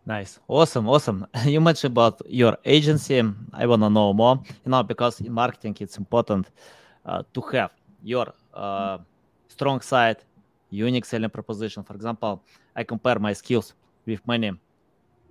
[0.05, 1.27] Nice, awesome, awesome.
[1.45, 3.21] You mentioned about your agency.
[3.53, 6.49] I want to know more, you know, because in marketing it's important
[7.05, 7.71] uh, to have
[8.03, 8.97] your uh,
[9.47, 10.17] strong side,
[10.69, 11.83] unique selling proposition.
[11.83, 12.43] For example,
[12.75, 13.73] I compare my skills
[14.05, 14.51] with many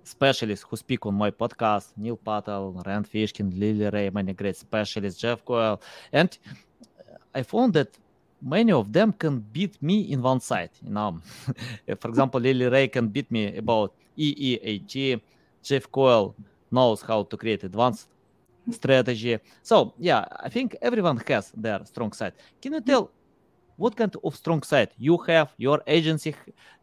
[0.03, 5.19] specialists who speak on my podcast: Neil Patel, Rand Fishkin, Lily Ray, many great specialists,
[5.19, 6.37] Jeff Coyle, and
[6.99, 7.97] uh, I found that
[8.41, 10.71] many of them can beat me in one side.
[10.83, 11.19] You know,
[11.99, 15.21] for example, Lily Ray can beat me about EEAT.
[15.63, 16.35] Jeff Coyle
[16.71, 18.07] knows how to create advanced
[18.71, 19.37] strategy.
[19.61, 22.33] So yeah, I think everyone has their strong side.
[22.61, 23.11] Can you tell
[23.81, 26.35] what kind of strong side you have, your agency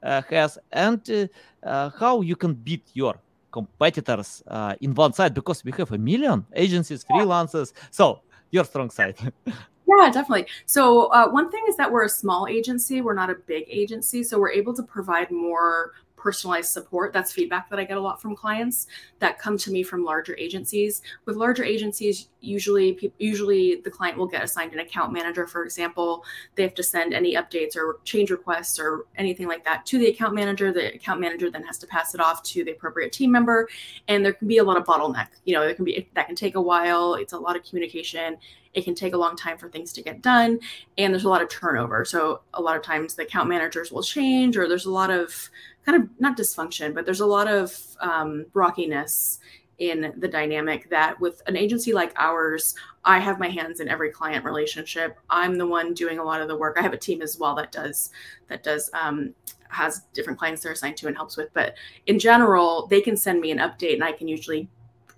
[0.02, 1.26] uh, has, and uh,
[1.66, 3.14] uh, how you can beat your
[3.52, 5.32] competitors uh, in one side?
[5.32, 7.72] Because we have a million agencies, freelancers.
[7.90, 9.16] So your strong side.
[9.90, 10.46] Yeah, definitely.
[10.66, 14.22] So, uh, one thing is that we're a small agency, we're not a big agency.
[14.22, 17.12] So, we're able to provide more personalized support.
[17.12, 18.86] That's feedback that I get a lot from clients
[19.18, 21.02] that come to me from larger agencies.
[21.24, 26.24] With larger agencies, usually usually the client will get assigned an account manager, for example.
[26.54, 30.08] They have to send any updates or change requests or anything like that to the
[30.08, 30.72] account manager.
[30.72, 33.68] The account manager then has to pass it off to the appropriate team member,
[34.08, 35.28] and there can be a lot of bottleneck.
[35.44, 37.14] You know, there can be that can take a while.
[37.14, 38.36] It's a lot of communication
[38.74, 40.58] it can take a long time for things to get done
[40.96, 44.02] and there's a lot of turnover so a lot of times the account managers will
[44.02, 45.50] change or there's a lot of
[45.88, 49.38] kind of not dysfunction, but there's a lot of um, rockiness
[49.78, 52.74] in the dynamic that with an agency like ours,
[53.06, 55.16] I have my hands in every client relationship.
[55.30, 56.76] I'm the one doing a lot of the work.
[56.78, 58.10] I have a team as well that does
[58.48, 59.34] that does um,
[59.70, 61.48] has different clients they're assigned to and helps with.
[61.54, 61.74] But
[62.06, 64.68] in general, they can send me an update, and I can usually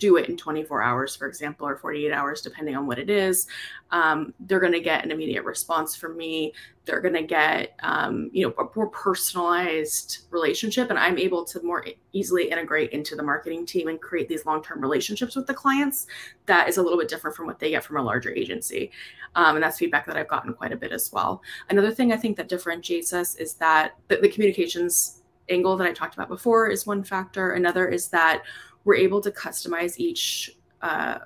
[0.01, 3.47] do it in 24 hours, for example, or 48 hours, depending on what it is.
[3.93, 6.55] Um, they're going to get an immediate response from me.
[6.87, 11.63] They're going to get, um, you know, a more personalized relationship, and I'm able to
[11.63, 16.07] more easily integrate into the marketing team and create these long-term relationships with the clients.
[16.47, 18.91] That is a little bit different from what they get from a larger agency,
[19.37, 21.43] um, and that's feedback that I've gotten quite a bit as well.
[21.69, 25.93] Another thing I think that differentiates us is that the, the communications angle that I
[25.93, 27.53] talked about before is one factor.
[27.53, 28.43] Another is that
[28.85, 30.51] we're able to customize each
[30.83, 31.19] uh,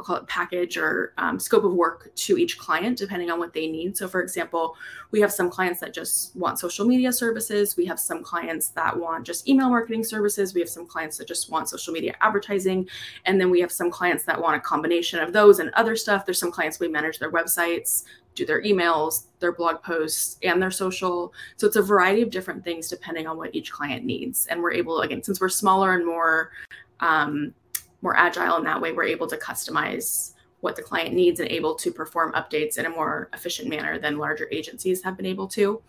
[0.00, 3.52] I'll call it package or um, scope of work to each client depending on what
[3.52, 3.98] they need.
[3.98, 4.76] So, for example,
[5.10, 7.76] we have some clients that just want social media services.
[7.76, 10.54] We have some clients that want just email marketing services.
[10.54, 12.88] We have some clients that just want social media advertising.
[13.26, 16.24] And then we have some clients that want a combination of those and other stuff.
[16.24, 20.70] There's some clients we manage their websites, do their emails, their blog posts, and their
[20.70, 21.34] social.
[21.56, 24.46] So, it's a variety of different things depending on what each client needs.
[24.46, 26.52] And we're able, again, since we're smaller and more
[27.00, 27.54] um,
[28.02, 28.92] more agile in that way.
[28.92, 32.90] We're able to customize what the client needs and able to perform updates in a
[32.90, 35.82] more efficient manner than larger agencies have been able to.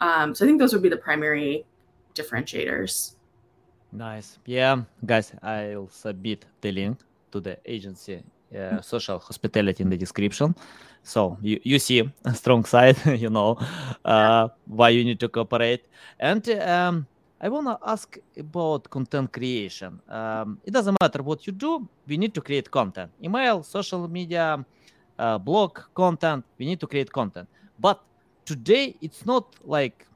[0.00, 1.64] Um, so i think those would be the primary
[2.14, 3.14] differentiators.
[3.92, 4.38] Nice.
[4.46, 6.98] Yeah guys i'll submit the link
[7.32, 8.22] to the agency
[8.56, 10.54] uh, social hospitality in the description.
[11.02, 13.58] So you, you see a strong side you know
[14.04, 15.86] uh, why you need to cooperate.
[16.18, 17.06] And um,
[17.42, 19.98] I want to ask about content creation.
[20.08, 23.10] Um, it doesn't matter what you do, we need to create content.
[23.22, 24.64] Email, social media,
[25.18, 27.48] uh, blog content, we need to create content.
[27.78, 28.02] But
[28.44, 30.06] today, it's not like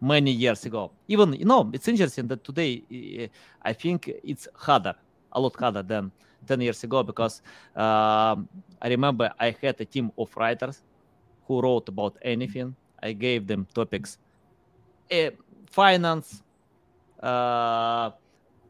[0.00, 0.90] many years ago.
[1.06, 3.30] Even, you know, it's interesting that today,
[3.62, 4.94] I think it's harder,
[5.32, 6.10] a lot harder than
[6.48, 7.42] 10 years ago, because
[7.76, 8.34] uh,
[8.82, 10.82] I remember I had a team of writers
[11.46, 12.74] who wrote about anything.
[13.00, 14.18] I gave them topics.
[15.12, 15.30] Uh,
[15.70, 16.42] finance,
[17.22, 18.10] uh,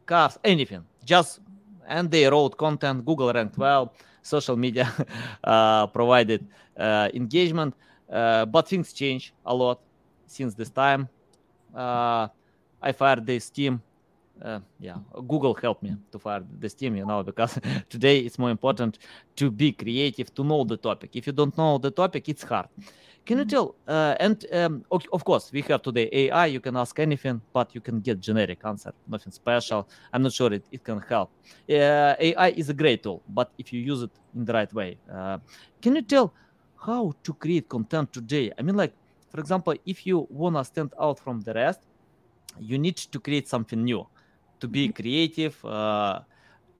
[0.06, 0.84] cars, anything.
[1.04, 1.40] Just
[1.86, 3.04] and they wrote content.
[3.04, 3.92] Google ranked well.
[4.22, 4.92] Social media
[5.44, 6.46] uh, provided
[6.78, 7.74] uh, engagement,
[8.10, 9.80] uh, but things change a lot
[10.26, 11.08] since this time.
[11.74, 12.28] Uh,
[12.80, 13.82] I fired this team.
[14.40, 14.96] Uh, yeah,
[15.28, 18.98] Google helped me to fire this team, you know, because today it's more important
[19.36, 21.14] to be creative, to know the topic.
[21.14, 22.66] If you don't know the topic, it's hard.
[23.24, 23.76] Can you tell?
[23.87, 26.46] Uh, and um, of course, we have today AI.
[26.46, 29.88] You can ask anything, but you can get generic answer, nothing special.
[30.12, 31.30] I'm not sure it, it can help.
[31.70, 34.98] Uh, AI is a great tool, but if you use it in the right way,
[35.12, 35.38] uh,
[35.80, 36.35] can you tell
[36.85, 38.50] how to create content today?
[38.58, 38.92] I mean, like
[39.30, 41.80] for example, if you wanna stand out from the rest,
[42.58, 44.04] you need to create something new,
[44.58, 45.00] to be mm-hmm.
[45.00, 46.20] creative uh,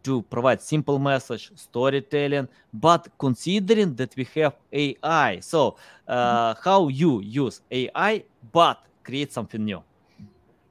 [0.03, 5.77] to provide simple message storytelling but considering that we have ai so
[6.09, 9.83] uh, how you use ai but create something new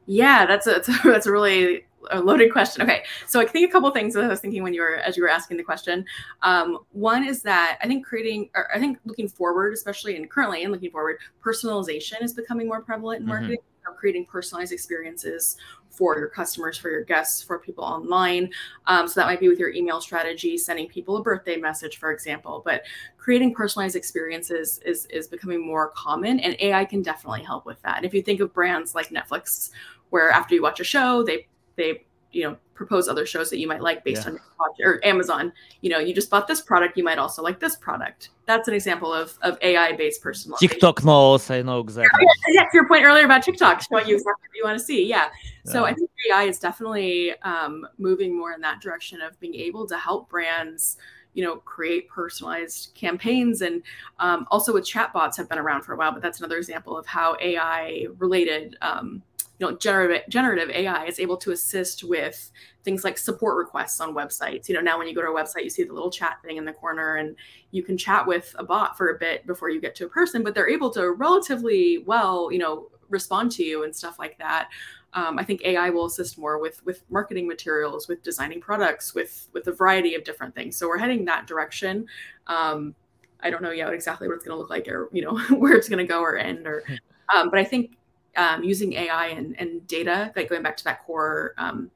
[0.05, 2.81] yeah that's a, that's a really a loaded question.
[2.81, 5.15] Okay, so I think a couple things that I was thinking when you were as
[5.15, 6.03] you were asking the question.
[6.41, 10.63] Um, one is that I think creating, or I think looking forward, especially and currently
[10.63, 13.29] and looking forward, personalization is becoming more prevalent in mm-hmm.
[13.29, 13.57] marketing.
[13.57, 13.67] Mm-hmm
[13.97, 15.57] creating personalized experiences
[16.01, 18.49] for your customers, for your guests, for people online.
[18.87, 22.11] Um, so that might be with your email strategy, sending people a birthday message, for
[22.11, 22.63] example.
[22.65, 22.81] But
[23.19, 27.97] creating personalized experiences is is becoming more common, and AI can definitely help with that.
[27.97, 29.69] And if you think of brands like Netflix,
[30.09, 33.67] where after you watch a show, they they you know propose other shows that you
[33.67, 34.31] might like based yeah.
[34.31, 34.39] on
[34.83, 35.53] or Amazon.
[35.81, 38.29] You know, you just bought this product, you might also like this product.
[38.45, 40.59] That's an example of of AI based personalization.
[40.59, 42.25] TikTok knows, I know exactly.
[42.49, 45.05] Yeah, to your point earlier about TikTok, showing you exactly what you want to see.
[45.05, 45.29] Yeah.
[45.65, 45.71] yeah.
[45.71, 49.85] So I think AI is definitely um, moving more in that direction of being able
[49.87, 50.97] to help brands
[51.33, 53.81] you know create personalized campaigns and
[54.19, 57.05] um, also with chatbots have been around for a while but that's another example of
[57.05, 59.21] how ai related um,
[59.61, 62.51] you know generative generative ai is able to assist with
[62.83, 64.67] things like support requests on websites.
[64.67, 66.57] You know now when you go to a website you see the little chat thing
[66.57, 67.35] in the corner and
[67.69, 70.43] you can chat with a bot for a bit before you get to a person
[70.43, 74.69] but they're able to relatively well you know respond to you and stuff like that.
[75.13, 79.49] Um, i think ai will assist more with with marketing materials with designing products with
[79.53, 80.75] with a variety of different things.
[80.75, 82.07] So we're heading that direction.
[82.47, 82.95] Um,
[83.43, 85.73] i don't know yet exactly what it's going to look like or you know where
[85.73, 86.95] it's going to go or end or hmm.
[87.35, 87.97] um, but i think
[88.37, 91.91] um, using AI and, and data, like going back to that core um,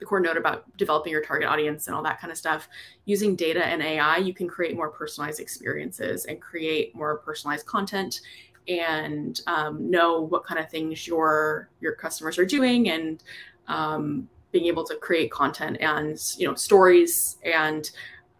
[0.00, 2.68] the core note about developing your target audience and all that kind of stuff
[3.04, 8.22] using data and ai you can create more personalized experiences and create more personalized content
[8.66, 13.22] and um, know what kind of things your your customers are doing and
[13.68, 17.90] um, being able to create content and you know stories and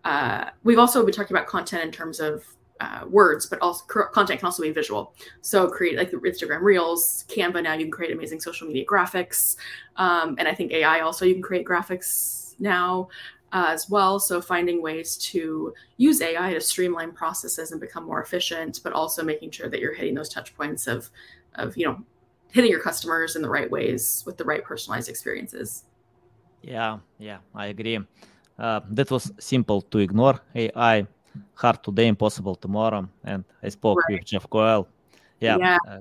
[0.04, 2.44] uh, we've also been talking about content in terms of
[2.80, 5.14] uh, words, but also content can also be visual.
[5.42, 7.62] So create like the Instagram Reels, Canva.
[7.62, 9.56] Now you can create amazing social media graphics,
[9.96, 13.08] um, and I think AI also you can create graphics now
[13.52, 14.18] uh, as well.
[14.18, 19.22] So finding ways to use AI to streamline processes and become more efficient, but also
[19.22, 21.10] making sure that you're hitting those touch points of
[21.56, 22.02] of you know
[22.50, 25.84] hitting your customers in the right ways with the right personalized experiences.
[26.62, 27.98] Yeah, yeah, I agree.
[28.58, 31.06] Uh, that was simple to ignore AI
[31.54, 33.08] hard today, impossible tomorrow.
[33.24, 34.18] And I spoke right.
[34.18, 34.88] with Jeff Coyle.
[35.40, 35.56] Yeah.
[35.58, 35.78] yeah.
[35.88, 35.98] Uh,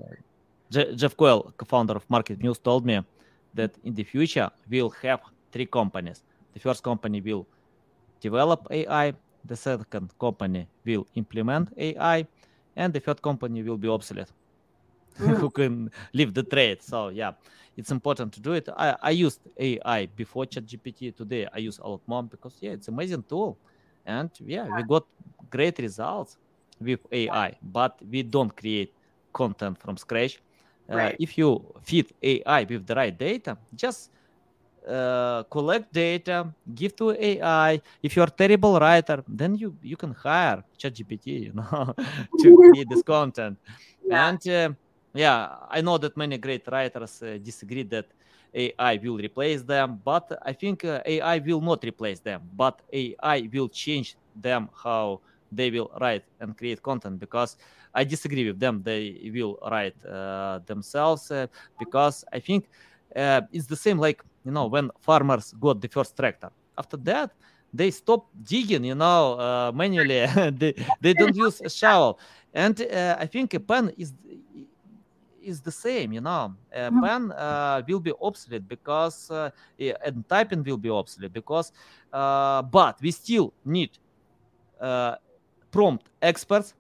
[0.72, 3.02] Je- Jeff Coyle, co-founder of MarketMuse, told me
[3.54, 6.24] that in the future we'll have three companies.
[6.54, 7.48] The first company will
[8.22, 9.14] develop AI,
[9.46, 12.28] the second company will implement AI,
[12.76, 14.32] and the third company will be obsolete.
[15.20, 15.38] Mm.
[15.38, 16.82] who can leave the trade.
[16.82, 17.32] So yeah,
[17.76, 18.70] it's important to do it.
[18.78, 21.14] I, I used AI before ChatGPT.
[21.14, 23.60] Today I use a lot more because yeah, it's amazing tool
[24.10, 25.06] and yeah, we got
[25.50, 26.38] great results
[26.82, 28.94] with ai but we don't create
[29.34, 30.40] content from scratch
[30.92, 31.16] uh, right.
[31.20, 31.50] if you
[31.84, 34.12] feed ai with the right data just
[34.88, 36.38] uh, collect data
[36.74, 41.54] give to ai if you're a terrible writer then you you can hire chatgpt you
[41.54, 41.94] know
[42.40, 43.58] to create this content
[44.08, 44.30] yeah.
[44.30, 44.70] and uh,
[45.14, 48.08] yeah i know that many great writers uh, disagree that
[48.54, 53.50] AI will replace them, but I think uh, AI will not replace them, but AI
[53.54, 57.58] will change them how they will write and create content because
[57.94, 58.82] I disagree with them.
[58.84, 62.70] They will write uh, themselves uh, because I think
[63.16, 66.50] uh, it's the same like you know when farmers got the first tractor.
[66.78, 67.32] After that,
[67.74, 70.26] they stop digging, you know, uh, manually.
[70.52, 72.20] they they don't use a shovel,
[72.54, 74.14] and uh, I think a pen is
[75.50, 76.56] is the same, you know.
[76.74, 77.04] Uh, mm-hmm.
[77.04, 79.50] Pen uh, will be obsolete because uh,
[80.06, 81.72] and typing will be obsolete because,
[82.14, 83.92] uh, but we still need
[84.80, 85.16] uh,
[85.72, 86.74] prompt experts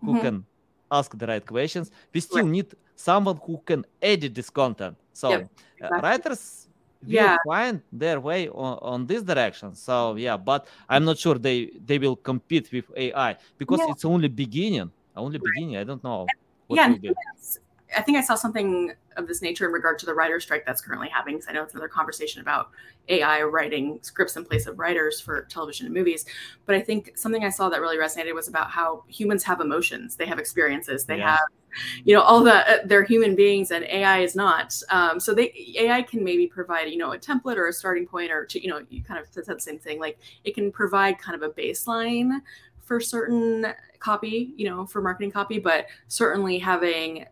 [0.00, 0.20] who mm-hmm.
[0.20, 0.44] can
[0.90, 1.90] ask the right questions.
[2.12, 2.56] We still right.
[2.56, 4.96] need someone who can edit this content.
[5.12, 6.00] So yep, uh, exactly.
[6.02, 6.68] writers
[7.02, 7.36] will yeah.
[7.46, 9.74] find their way on, on, this direction.
[9.74, 13.90] So yeah, but I'm not sure they they will compete with AI because yeah.
[13.90, 14.90] it's only beginning.
[15.16, 15.44] Only right.
[15.44, 15.76] beginning.
[15.76, 16.26] I don't know.
[16.68, 16.94] yeah,
[17.96, 20.80] I think I saw something of this nature in regard to the writer strike that's
[20.80, 21.36] currently happening.
[21.36, 22.70] Because I know it's another conversation about
[23.08, 26.24] AI writing scripts in place of writers for television and movies.
[26.66, 30.16] But I think something I saw that really resonated was about how humans have emotions,
[30.16, 31.32] they have experiences, they yeah.
[31.32, 31.48] have,
[32.04, 34.74] you know, all the uh, they're human beings, and AI is not.
[34.90, 38.30] Um, so they AI can maybe provide, you know, a template or a starting point,
[38.30, 39.98] or to, you know, you kind of said the same thing.
[39.98, 42.40] Like it can provide kind of a baseline
[42.80, 43.66] for certain
[44.00, 47.24] copy, you know, for marketing copy, but certainly having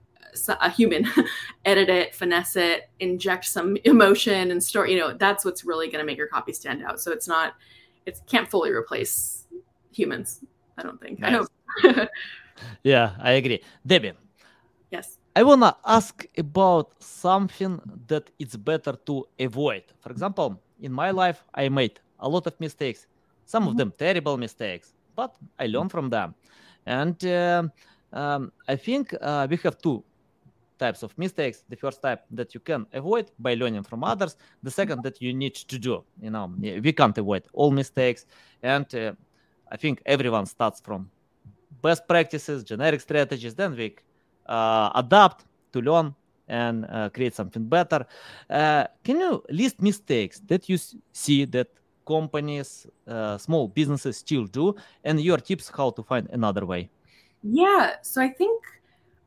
[0.48, 1.06] a human
[1.64, 6.00] edit it finesse it inject some emotion and story you know that's what's really going
[6.00, 7.00] to make your copy stand out.
[7.00, 7.54] So it's not
[8.06, 9.46] it can't fully replace
[9.92, 10.40] humans
[10.78, 11.18] i don't think.
[11.18, 11.46] Nice.
[11.84, 12.06] i know
[12.82, 13.62] yeah i agree.
[13.86, 14.12] Debbie
[14.90, 15.18] yes.
[15.36, 19.84] I want to ask about something that it's better to avoid.
[20.00, 23.06] For example in my life i made a lot of mistakes.
[23.44, 23.70] Some mm-hmm.
[23.70, 26.34] of them terrible mistakes but i learn from them.
[26.86, 27.64] And uh,
[28.12, 30.04] um, i think uh, we have to
[30.84, 31.62] types of mistakes.
[31.68, 34.36] The first type that you can avoid by learning from others.
[34.62, 35.94] The second that you need to do.
[36.20, 36.46] You know,
[36.86, 38.26] we can't avoid all mistakes,
[38.62, 39.12] and uh,
[39.70, 41.10] I think everyone starts from
[41.82, 43.54] best practices, generic strategies.
[43.54, 43.96] Then we
[44.46, 46.14] uh, adapt to learn
[46.48, 48.04] and uh, create something better.
[48.48, 50.78] Uh, can you list mistakes that you
[51.12, 51.68] see that
[52.06, 54.74] companies, uh, small businesses still do,
[55.04, 56.90] and your tips how to find another way?
[57.42, 58.64] Yeah, so I think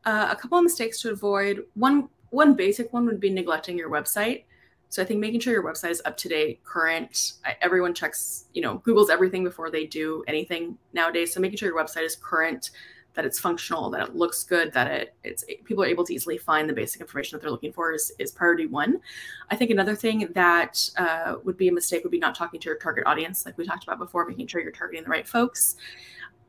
[0.05, 1.63] uh, a couple of mistakes to avoid.
[1.75, 4.45] One one basic one would be neglecting your website.
[4.89, 7.33] So I think making sure your website is up to date, current.
[7.61, 11.33] Everyone checks, you know, Google's everything before they do anything nowadays.
[11.33, 12.69] So making sure your website is current,
[13.15, 16.37] that it's functional, that it looks good, that it it's people are able to easily
[16.37, 18.99] find the basic information that they're looking for is, is priority one.
[19.49, 22.65] I think another thing that uh, would be a mistake would be not talking to
[22.69, 25.75] your target audience, like we talked about before, making sure you're targeting the right folks.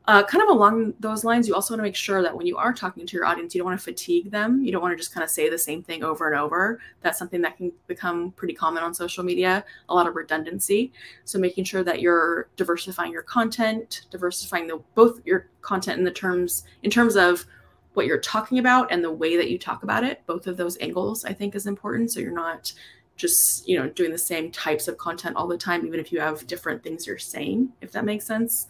[0.07, 2.57] Uh, kind of along those lines, you also want to make sure that when you
[2.57, 4.63] are talking to your audience, you don't want to fatigue them.
[4.63, 6.79] You don't want to just kind of say the same thing over and over.
[7.01, 10.93] That's something that can become pretty common on social media, a lot of redundancy.
[11.23, 16.11] So making sure that you're diversifying your content, diversifying the both your content in the
[16.11, 17.43] terms in terms of
[17.95, 20.21] what you're talking about and the way that you talk about it.
[20.27, 22.11] Both of those angles I think is important.
[22.11, 22.71] So you're not
[23.15, 26.19] just you know doing the same types of content all the time, even if you
[26.19, 28.67] have different things you're saying, if that makes sense.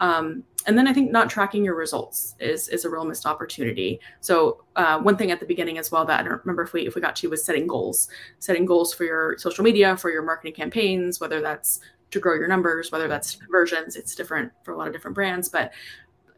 [0.00, 4.00] Um, and then I think not tracking your results is is a real missed opportunity.
[4.20, 6.86] So uh, one thing at the beginning as well that I don't remember if we
[6.86, 8.08] if we got to was setting goals,
[8.40, 11.80] setting goals for your social media, for your marketing campaigns, whether that's
[12.10, 13.96] to grow your numbers, whether that's conversions.
[13.96, 15.72] It's different for a lot of different brands, but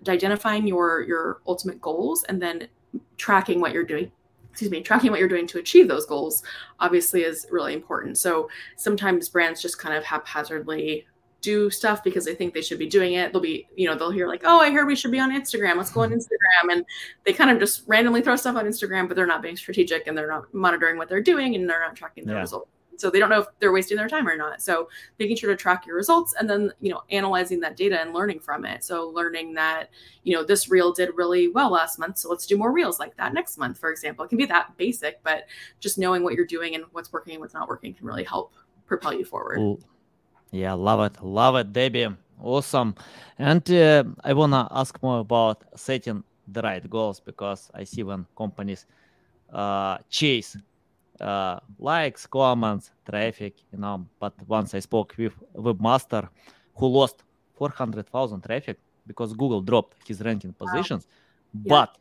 [0.07, 2.69] identifying your your ultimate goals and then
[3.17, 4.13] tracking what you're doing
[4.51, 6.43] excuse me, tracking what you're doing to achieve those goals
[6.81, 8.19] obviously is really important.
[8.19, 11.07] So sometimes brands just kind of haphazardly
[11.41, 13.33] do stuff because they think they should be doing it.
[13.33, 15.77] They'll be, you know, they'll hear like, "Oh, I heard we should be on Instagram.
[15.77, 16.11] Let's go on.
[16.11, 16.85] Instagram." And
[17.25, 20.19] they kind of just randomly throw stuff on Instagram, but they're not being strategic and
[20.19, 22.43] they're not monitoring what they're doing and they're not tracking their yeah.
[22.43, 22.71] results.
[22.99, 24.61] So they don't know if they're wasting their time or not.
[24.61, 24.89] So
[25.21, 28.41] making sure to track your results and then, you know, analyzing that data and learning
[28.41, 28.83] from it.
[28.83, 29.91] So learning that,
[30.25, 33.17] you know, this reel did really well last month, so let's do more reels like
[33.17, 34.25] that next month, for example.
[34.25, 35.47] It can be that basic, but
[35.79, 38.53] just knowing what you're doing and what's working and what's not working can really help
[38.87, 39.79] propel you forward.
[40.51, 42.09] Yeah, love it, love it, Debbie.
[42.41, 42.95] Awesome.
[43.39, 48.27] And uh, I wanna ask more about setting the right goals because I see when
[48.37, 48.87] companies
[49.53, 50.57] uh, chase
[51.21, 54.07] uh, likes, comments, traffic, you know.
[54.21, 56.29] But once I spoke with webmaster
[56.77, 57.25] who lost
[57.57, 61.07] 400,000 traffic because Google dropped his ranking positions,
[61.65, 61.69] yeah.
[61.69, 61.99] but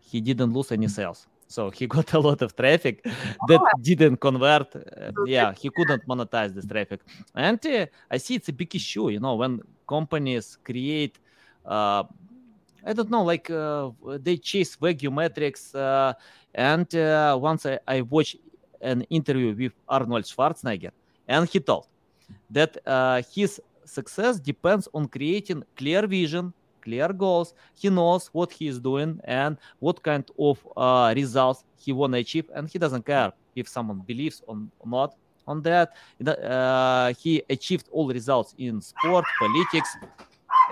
[0.00, 1.26] he didn't lose any sales.
[1.48, 3.02] So he got a lot of traffic
[3.48, 3.68] that oh.
[3.80, 4.76] didn't convert.
[4.76, 7.00] Uh, yeah, he couldn't monetize this traffic.
[7.34, 11.18] And uh, I see it's a big issue, you know, when companies create,
[11.64, 12.04] uh,
[12.86, 13.90] I don't know, like uh,
[14.20, 15.74] they chase Wagyu metrics.
[15.74, 16.12] Uh,
[16.54, 18.36] and uh, once I, I watched
[18.82, 20.90] an interview with Arnold Schwarzenegger,
[21.26, 21.86] and he told
[22.50, 22.76] that
[23.34, 26.52] his success depends on creating clear vision
[26.88, 27.54] clear goals.
[27.74, 32.18] He knows what he is doing and what kind of uh, results he want to
[32.18, 35.10] achieve, and he doesn't care if someone believes on or not
[35.46, 35.88] on that.
[36.26, 39.90] Uh, he achieved all results in sport, politics,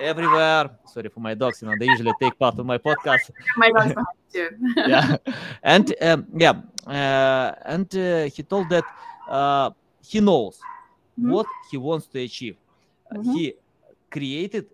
[0.00, 0.70] everywhere.
[0.86, 1.60] Sorry for my dogs.
[1.60, 3.30] You know, they usually take part of my podcast.
[3.56, 3.94] my dogs
[4.32, 4.48] too.
[4.76, 5.16] yeah,
[5.62, 6.54] and um, yeah,
[6.86, 8.84] uh, and uh, he told that
[9.28, 9.70] uh,
[10.02, 10.58] he knows
[11.18, 11.30] mm-hmm.
[11.32, 12.56] what he wants to achieve.
[13.12, 13.32] Mm-hmm.
[13.32, 13.54] He
[14.10, 14.66] created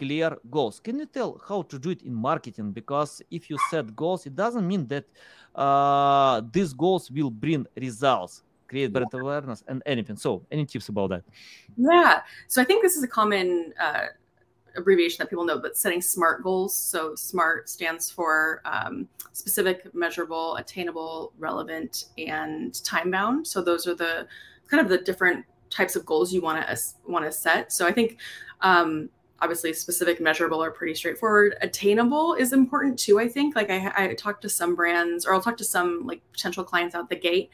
[0.00, 0.80] clear goals.
[0.80, 2.72] Can you tell how to do it in marketing?
[2.72, 5.04] Because if you set goals, it doesn't mean that
[5.54, 10.16] uh, these goals will bring results, create brand awareness, and anything.
[10.16, 11.24] So, any tips about that?
[11.76, 12.22] Yeah.
[12.48, 14.06] So, I think this is a common uh,
[14.74, 16.74] abbreviation that people know, but setting SMART goals.
[16.74, 23.46] So, SMART stands for um, specific, measurable, attainable, relevant, and time bound.
[23.46, 24.26] So, those are the
[24.70, 27.70] kind of the different types of goals you want to want to set.
[27.70, 28.16] So, I think
[28.62, 29.10] um,
[29.40, 31.56] obviously specific measurable are pretty straightforward.
[31.62, 33.56] Attainable is important too i think.
[33.56, 36.94] Like I, I talk to some brands or i'll talk to some like potential clients
[36.94, 37.50] out the gate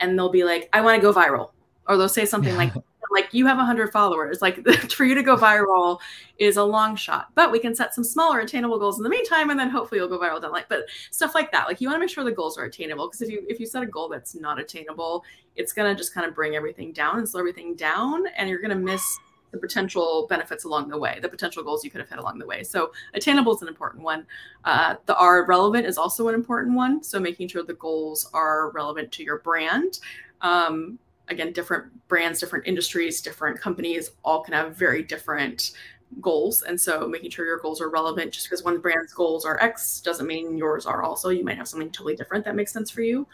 [0.00, 1.50] and they'll be like i want to go viral.
[1.88, 2.72] Or they'll say something like
[3.10, 4.40] like you have 100 followers.
[4.40, 5.98] Like for you to go viral
[6.38, 9.50] is a long shot but we can set some smaller attainable goals in the meantime
[9.50, 11.96] and then hopefully you'll go viral down like but stuff like that like you want
[11.96, 14.08] to make sure the goals are attainable because if you if you set a goal
[14.08, 15.22] that's not attainable
[15.56, 18.60] it's going to just kind of bring everything down and slow everything down and you're
[18.60, 19.18] going to miss
[19.50, 22.46] the potential benefits along the way, the potential goals you could have hit along the
[22.46, 22.62] way.
[22.62, 24.26] So attainable is an important one.
[24.64, 27.02] Uh, the R relevant is also an important one.
[27.02, 29.98] So making sure the goals are relevant to your brand.
[30.40, 30.98] Um,
[31.28, 35.72] again, different brands, different industries, different companies all can have very different
[36.20, 36.62] goals.
[36.62, 40.00] And so making sure your goals are relevant just because one brand's goals are X
[40.00, 41.28] doesn't mean yours are also.
[41.28, 43.28] You might have something totally different that makes sense for you.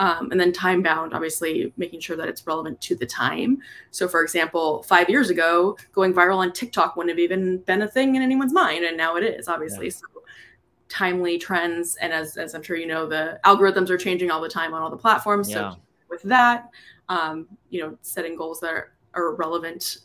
[0.00, 3.58] Um, and then time bound, obviously making sure that it's relevant to the time.
[3.90, 7.88] So, for example, five years ago, going viral on TikTok wouldn't have even been a
[7.88, 8.84] thing in anyone's mind.
[8.84, 9.86] And now it is, obviously.
[9.86, 9.92] Yeah.
[9.92, 10.06] So,
[10.88, 11.96] timely trends.
[11.96, 14.82] And as, as I'm sure you know, the algorithms are changing all the time on
[14.82, 15.50] all the platforms.
[15.50, 15.72] Yeah.
[15.72, 15.76] So,
[16.08, 16.70] with that,
[17.08, 19.98] um, you know, setting goals that are, are relevant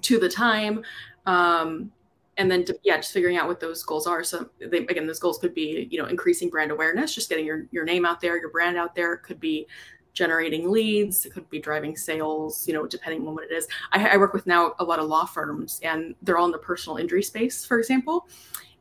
[0.00, 0.82] to the time.
[1.26, 1.92] Um,
[2.38, 4.24] and then to, yeah, just figuring out what those goals are.
[4.24, 7.66] So they, again, those goals could be, you know, increasing brand awareness, just getting your,
[7.72, 9.12] your name out there, your brand out there.
[9.14, 9.66] It could be
[10.14, 11.26] generating leads.
[11.26, 13.66] It could be driving sales, you know, depending on what it is.
[13.92, 16.58] I, I work with now a lot of law firms and they're all in the
[16.58, 18.28] personal injury space, for example.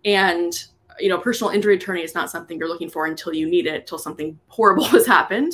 [0.05, 0.53] And
[0.99, 3.81] you know, personal injury attorney is not something you're looking for until you need it,
[3.81, 5.53] until something horrible has happened.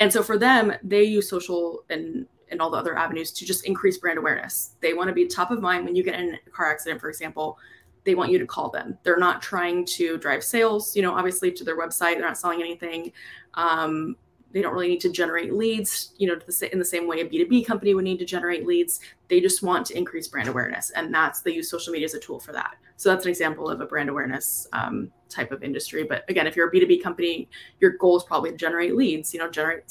[0.00, 3.64] And so for them, they use social and and all the other avenues to just
[3.64, 4.76] increase brand awareness.
[4.80, 7.08] They want to be top of mind when you get in a car accident, for
[7.08, 7.58] example.
[8.04, 8.96] They want you to call them.
[9.02, 12.14] They're not trying to drive sales, you know, obviously to their website.
[12.14, 13.12] They're not selling anything.
[13.54, 14.16] Um,
[14.52, 16.34] they don't really need to generate leads, you know,
[16.72, 19.00] in the same way a B2B company would need to generate leads.
[19.28, 20.90] They just want to increase brand awareness.
[20.90, 22.76] And that's, they use social media as a tool for that.
[23.00, 26.04] So that's an example of a brand awareness um, type of industry.
[26.04, 27.48] But again, if you're a B2B company,
[27.80, 29.84] your goal is probably to generate leads, you know, generate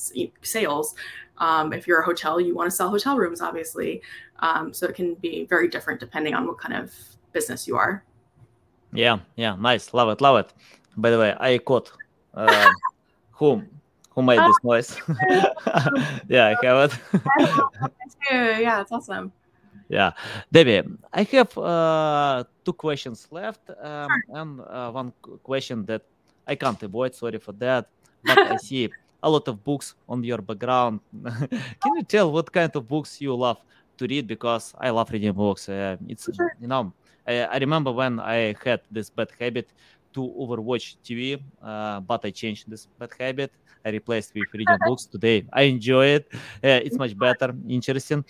[0.43, 0.93] sales.
[1.39, 4.03] Um, if you're a hotel, you want to sell hotel rooms, obviously.
[4.41, 6.93] Um, so it can be very different depending on what kind of
[7.33, 8.03] business you are.
[8.93, 10.53] Yeah, yeah, nice, love it, love it.
[10.95, 11.91] By the way, I caught
[12.35, 12.69] uh,
[13.31, 13.67] whom
[14.11, 15.01] who made this noise.
[16.27, 17.21] yeah, I have it.
[18.61, 19.31] yeah, it's awesome.
[19.89, 20.11] Yeah,
[20.51, 25.11] Debbie, I have uh, two questions left, um, and uh, one
[25.41, 26.03] question that
[26.45, 27.15] I can't avoid.
[27.15, 27.89] Sorry for that,
[28.23, 28.89] but I see
[29.23, 30.99] a lot of books on your background.
[31.81, 33.57] Can you tell what kind of books you love
[33.97, 34.27] to read?
[34.27, 35.67] Because I love reading books.
[35.67, 36.55] Uh, it's sure.
[36.61, 36.93] you know,
[37.27, 39.73] I, I, remember when I had this bad habit
[40.13, 43.51] to overwatch TV, uh, but I changed this bad habit.
[43.83, 45.45] I replaced with reading books today.
[45.51, 46.27] I enjoy it.
[46.33, 48.23] Uh, it's much better, interesting.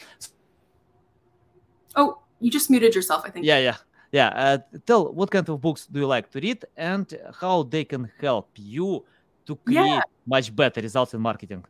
[2.00, 3.22] Oh, you just muted yourself.
[3.26, 3.46] I think.
[3.46, 3.78] Yeah, yeah
[4.12, 7.06] yeah uh, tell what kind of books do you like to read and
[7.40, 9.06] how they can help you
[9.46, 10.02] to create yeah.
[10.26, 11.64] much better results in marketing?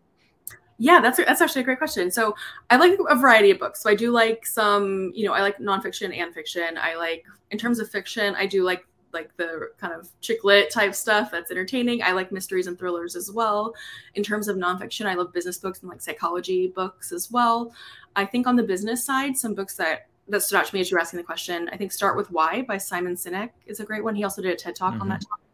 [0.78, 2.10] Yeah, that's that's actually a great question.
[2.10, 2.36] So
[2.70, 3.84] I like a variety of books.
[3.84, 6.78] So I do like some, you know, I like nonfiction and fiction.
[6.78, 10.72] I like in terms of fiction, I do like like the kind of chick lit
[10.72, 12.02] type stuff that's entertaining.
[12.02, 13.74] I like mysteries and thrillers as well.
[14.16, 17.74] In terms of nonfiction, I love business books and like psychology books as well.
[18.16, 20.90] I think on the business side, some books that that stood out to me as
[20.90, 23.86] you were asking the question, I think Start with Why by Simon Sinek is a
[23.86, 24.16] great one.
[24.16, 25.02] He also did a TED talk mm-hmm.
[25.02, 25.46] on that topic.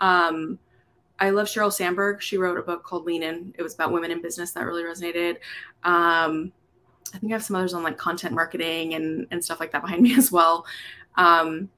[0.00, 0.58] Um,
[1.18, 2.20] I love Sheryl Sandberg.
[2.20, 3.54] She wrote a book called Lean In.
[3.58, 5.36] It was about women in business that really resonated.
[5.84, 6.52] Um,
[7.14, 9.82] I think I have some others on like content marketing and and stuff like that
[9.82, 10.66] behind me as well.
[11.16, 11.70] Um,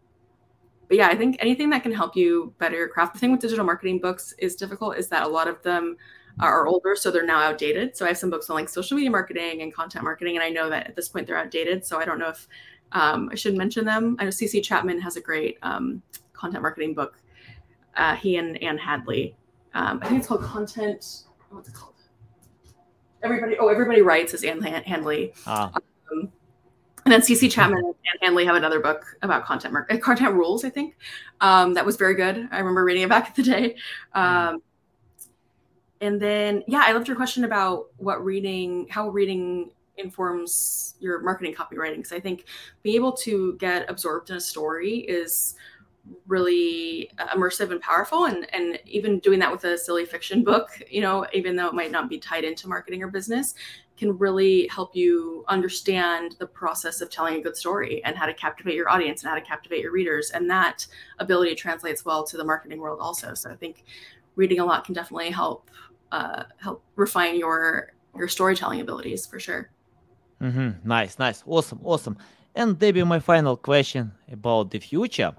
[0.89, 3.13] but yeah, I think anything that can help you better your craft.
[3.13, 5.97] The thing with digital marketing books is difficult is that a lot of them
[6.41, 7.97] are older, so they're now outdated.
[7.97, 10.51] So I have some books on like social media marketing and content marketing, and I
[10.51, 11.85] know that at this point they're outdated.
[11.85, 12.49] So I don't know if
[12.93, 14.17] um, I should mention them.
[14.19, 17.19] I know CC Chapman has a great um, content marketing book
[17.99, 19.37] uh, he and Ann Handley.
[19.75, 21.25] Um, I think it's called Content.
[21.51, 21.95] What's it called?
[23.23, 23.59] Everybody.
[23.59, 25.35] Oh, everybody writes is Ann Handley.
[25.47, 25.73] Ah.
[26.13, 26.33] Um,
[27.05, 30.65] and then CC Chapman and Ann Handley have another book about content uh, content rules.
[30.65, 30.97] I think
[31.41, 32.49] um, that was very good.
[32.51, 33.77] I remember reading it back in the day.
[34.15, 34.61] Mm.
[36.01, 41.55] And then, yeah, I loved your question about what reading, how reading informs your marketing
[41.55, 41.97] copywriting.
[41.97, 42.45] Because I think
[42.83, 45.57] being able to get absorbed in a story is
[46.27, 51.01] really immersive and powerful and and even doing that with a silly fiction book you
[51.01, 53.55] know even though it might not be tied into marketing or business
[53.97, 58.35] can really help you understand the process of telling a good story and how to
[58.35, 60.87] captivate your audience and how to captivate your readers and that
[61.19, 63.85] ability translates well to the marketing world also so i think
[64.37, 65.71] reading a lot can definitely help
[66.13, 69.71] uh, help refine your your storytelling abilities for sure.
[70.41, 70.89] Mm-hmm.
[70.89, 71.43] nice nice.
[71.47, 72.17] Awesome awesome.
[72.55, 75.33] And Debbie, my final question about the future.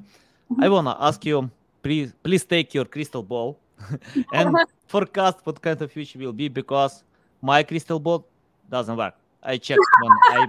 [0.58, 1.50] I want to ask you,
[1.84, 3.60] please, please take your crystal ball.
[4.34, 4.56] And
[4.88, 7.04] forecast what kind of future will be because
[7.42, 8.28] my crystal ball
[8.70, 9.16] doesn't work.
[9.44, 10.48] I checked when I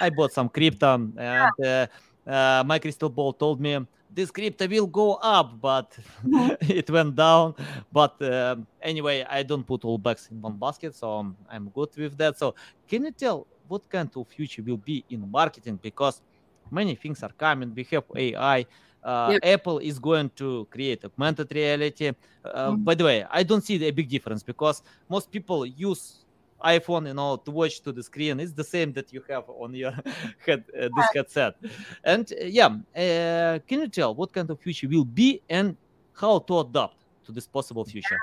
[0.00, 1.16] I bought some crypto and
[1.64, 1.86] uh,
[2.26, 3.78] uh, my crystal ball told me
[4.16, 5.96] this crypto will go up, but
[6.62, 7.54] it went down.
[7.92, 11.90] But uh, anyway, I don't put all bags in one basket, so I'm, I'm good
[11.96, 12.38] with that.
[12.38, 12.54] So
[12.88, 15.78] can you tell what kind of future will be in marketing?
[15.82, 16.22] Because
[16.70, 17.74] many things are coming.
[17.74, 18.66] We have AI
[19.04, 19.40] uh, yep.
[19.44, 22.08] Apple is going to create augmented reality.
[22.08, 22.82] Uh, mm-hmm.
[22.82, 26.24] By the way, I don't see a big difference because most people use
[26.64, 28.40] iPhone, you know, to watch to the screen.
[28.40, 29.92] It's the same that you have on your
[30.46, 31.56] head uh, this headset.
[32.04, 35.76] And uh, yeah, uh, can you tell what kind of future will be and
[36.14, 36.96] how to adapt
[37.26, 38.18] to this possible future?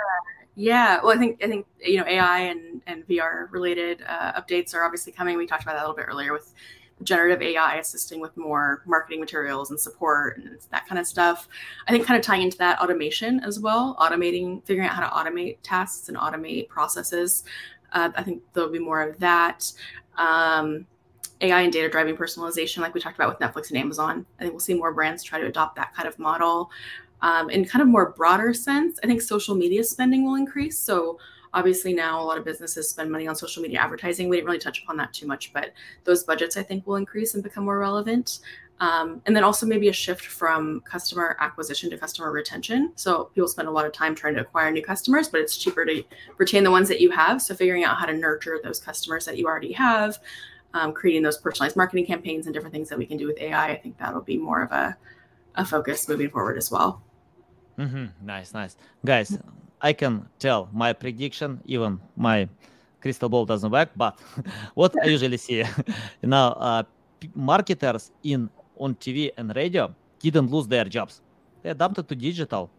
[0.56, 4.76] Yeah, well, I think I think you know AI and and VR related uh, updates
[4.76, 5.38] are obviously coming.
[5.38, 6.54] We talked about that a little bit earlier with
[7.02, 11.48] generative AI assisting with more marketing materials and support and that kind of stuff.
[11.88, 15.32] I think kind of tying into that automation as well, automating, figuring out how to
[15.32, 17.44] automate tasks and automate processes.
[17.94, 19.72] Uh, I think there'll be more of that.
[20.18, 20.86] Um,
[21.42, 24.26] AI and data driving personalization, like we talked about with Netflix and Amazon.
[24.40, 26.72] I think we'll see more brands try to adopt that kind of model.
[27.22, 30.78] Um, in kind of more broader sense, I think social media spending will increase.
[30.78, 31.20] So
[31.54, 34.28] obviously now a lot of businesses spend money on social media advertising.
[34.28, 35.72] We didn't really touch upon that too much, but
[36.04, 38.40] those budgets I think will increase and become more relevant.
[38.80, 42.92] Um, and then also maybe a shift from customer acquisition to customer retention.
[42.96, 45.86] So people spend a lot of time trying to acquire new customers, but it's cheaper
[45.86, 46.04] to
[46.38, 47.42] retain the ones that you have.
[47.42, 50.20] So figuring out how to nurture those customers that you already have,
[50.74, 53.70] um, creating those personalized marketing campaigns and different things that we can do with AI,
[53.70, 54.98] I think that'll be more of a,
[55.56, 57.02] a focus moving forward as well.
[57.78, 58.06] Mm-hmm.
[58.26, 59.38] Nice, nice, guys.
[59.82, 62.48] I can tell my prediction, even my
[63.02, 63.90] crystal ball doesn't work.
[63.96, 64.18] But
[64.74, 65.64] what I usually see,
[66.24, 66.84] know, uh,
[67.36, 68.50] marketers in
[68.84, 71.22] on TV and radio didn't lose their jobs.
[71.62, 72.70] They adapted to digital.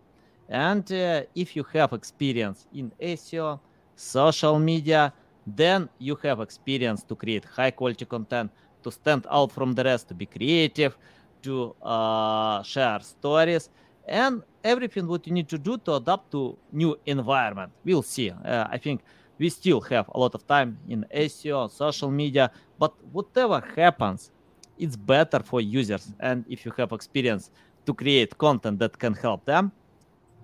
[0.49, 3.61] And uh, if you have experience in SEO,
[3.97, 5.13] social media,
[5.47, 8.51] then you have experience to create high quality content,
[8.83, 10.97] to stand out from the rest, to be creative,
[11.43, 13.71] to uh, share stories,
[14.07, 17.73] and everything what you need to do to adapt to new environment.
[17.85, 18.31] We'll see.
[18.31, 19.01] Uh, I think
[19.39, 24.31] we still have a lot of time in SEO, social media, but whatever happens,
[24.79, 26.13] it's better for users.
[26.21, 27.51] And if you have experience
[27.87, 29.73] to create content that can help them,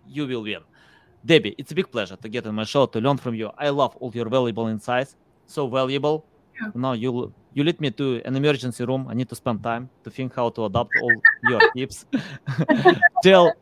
[0.06, 0.60] you will win.
[1.24, 3.50] Debbie, it's a big pleasure to get on my show to learn from you.
[3.58, 5.16] I love all your valuable insights.
[5.46, 6.26] So valuable.
[6.60, 6.70] Yeah.
[6.74, 9.06] Now you you lead me to an emergency room.
[9.08, 11.12] I need to spend time to think how to adapt all
[11.44, 12.06] your tips.
[13.22, 13.52] tell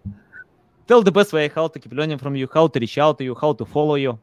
[0.86, 3.24] tell the best way how to keep learning from you, how to reach out to
[3.24, 4.18] you, how to follow you.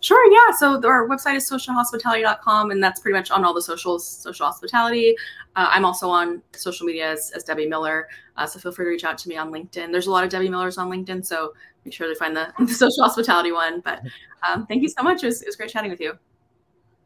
[0.00, 0.54] Sure, yeah.
[0.56, 5.14] So our website is socialhospitality.com, and that's pretty much on all the socials, social hospitality.
[5.56, 8.08] Uh, I'm also on social media as, as Debbie Miller.
[8.36, 9.92] Uh, so feel free to reach out to me on LinkedIn.
[9.92, 11.54] There's a lot of Debbie Millers on LinkedIn, so
[11.84, 13.80] make sure to find the, the social hospitality one.
[13.80, 14.00] But
[14.48, 15.22] um, thank you so much.
[15.22, 16.18] It was, it was great chatting with you.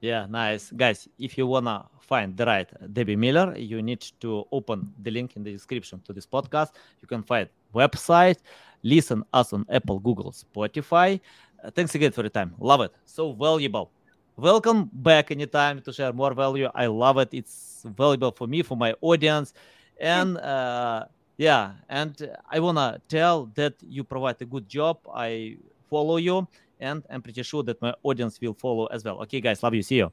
[0.01, 0.71] Yeah, nice.
[0.71, 5.11] Guys, if you want to find the right Debbie Miller, you need to open the
[5.11, 6.71] link in the description to this podcast.
[7.03, 8.39] You can find website,
[8.83, 11.21] listen us on Apple, Google, Spotify.
[11.63, 12.55] Uh, thanks again for your time.
[12.59, 12.93] Love it.
[13.05, 13.91] So valuable.
[14.37, 16.69] Welcome back anytime to share more value.
[16.75, 17.31] I love it.
[17.33, 19.53] It's valuable for me, for my audience.
[20.01, 21.07] And uh,
[21.37, 24.99] yeah, and I want to tell that you provide a good job.
[25.13, 25.57] I
[25.91, 26.47] follow you
[26.81, 29.21] and I'm pretty sure that my audience will follow as well.
[29.23, 29.83] Okay, guys, love you.
[29.83, 30.13] See you.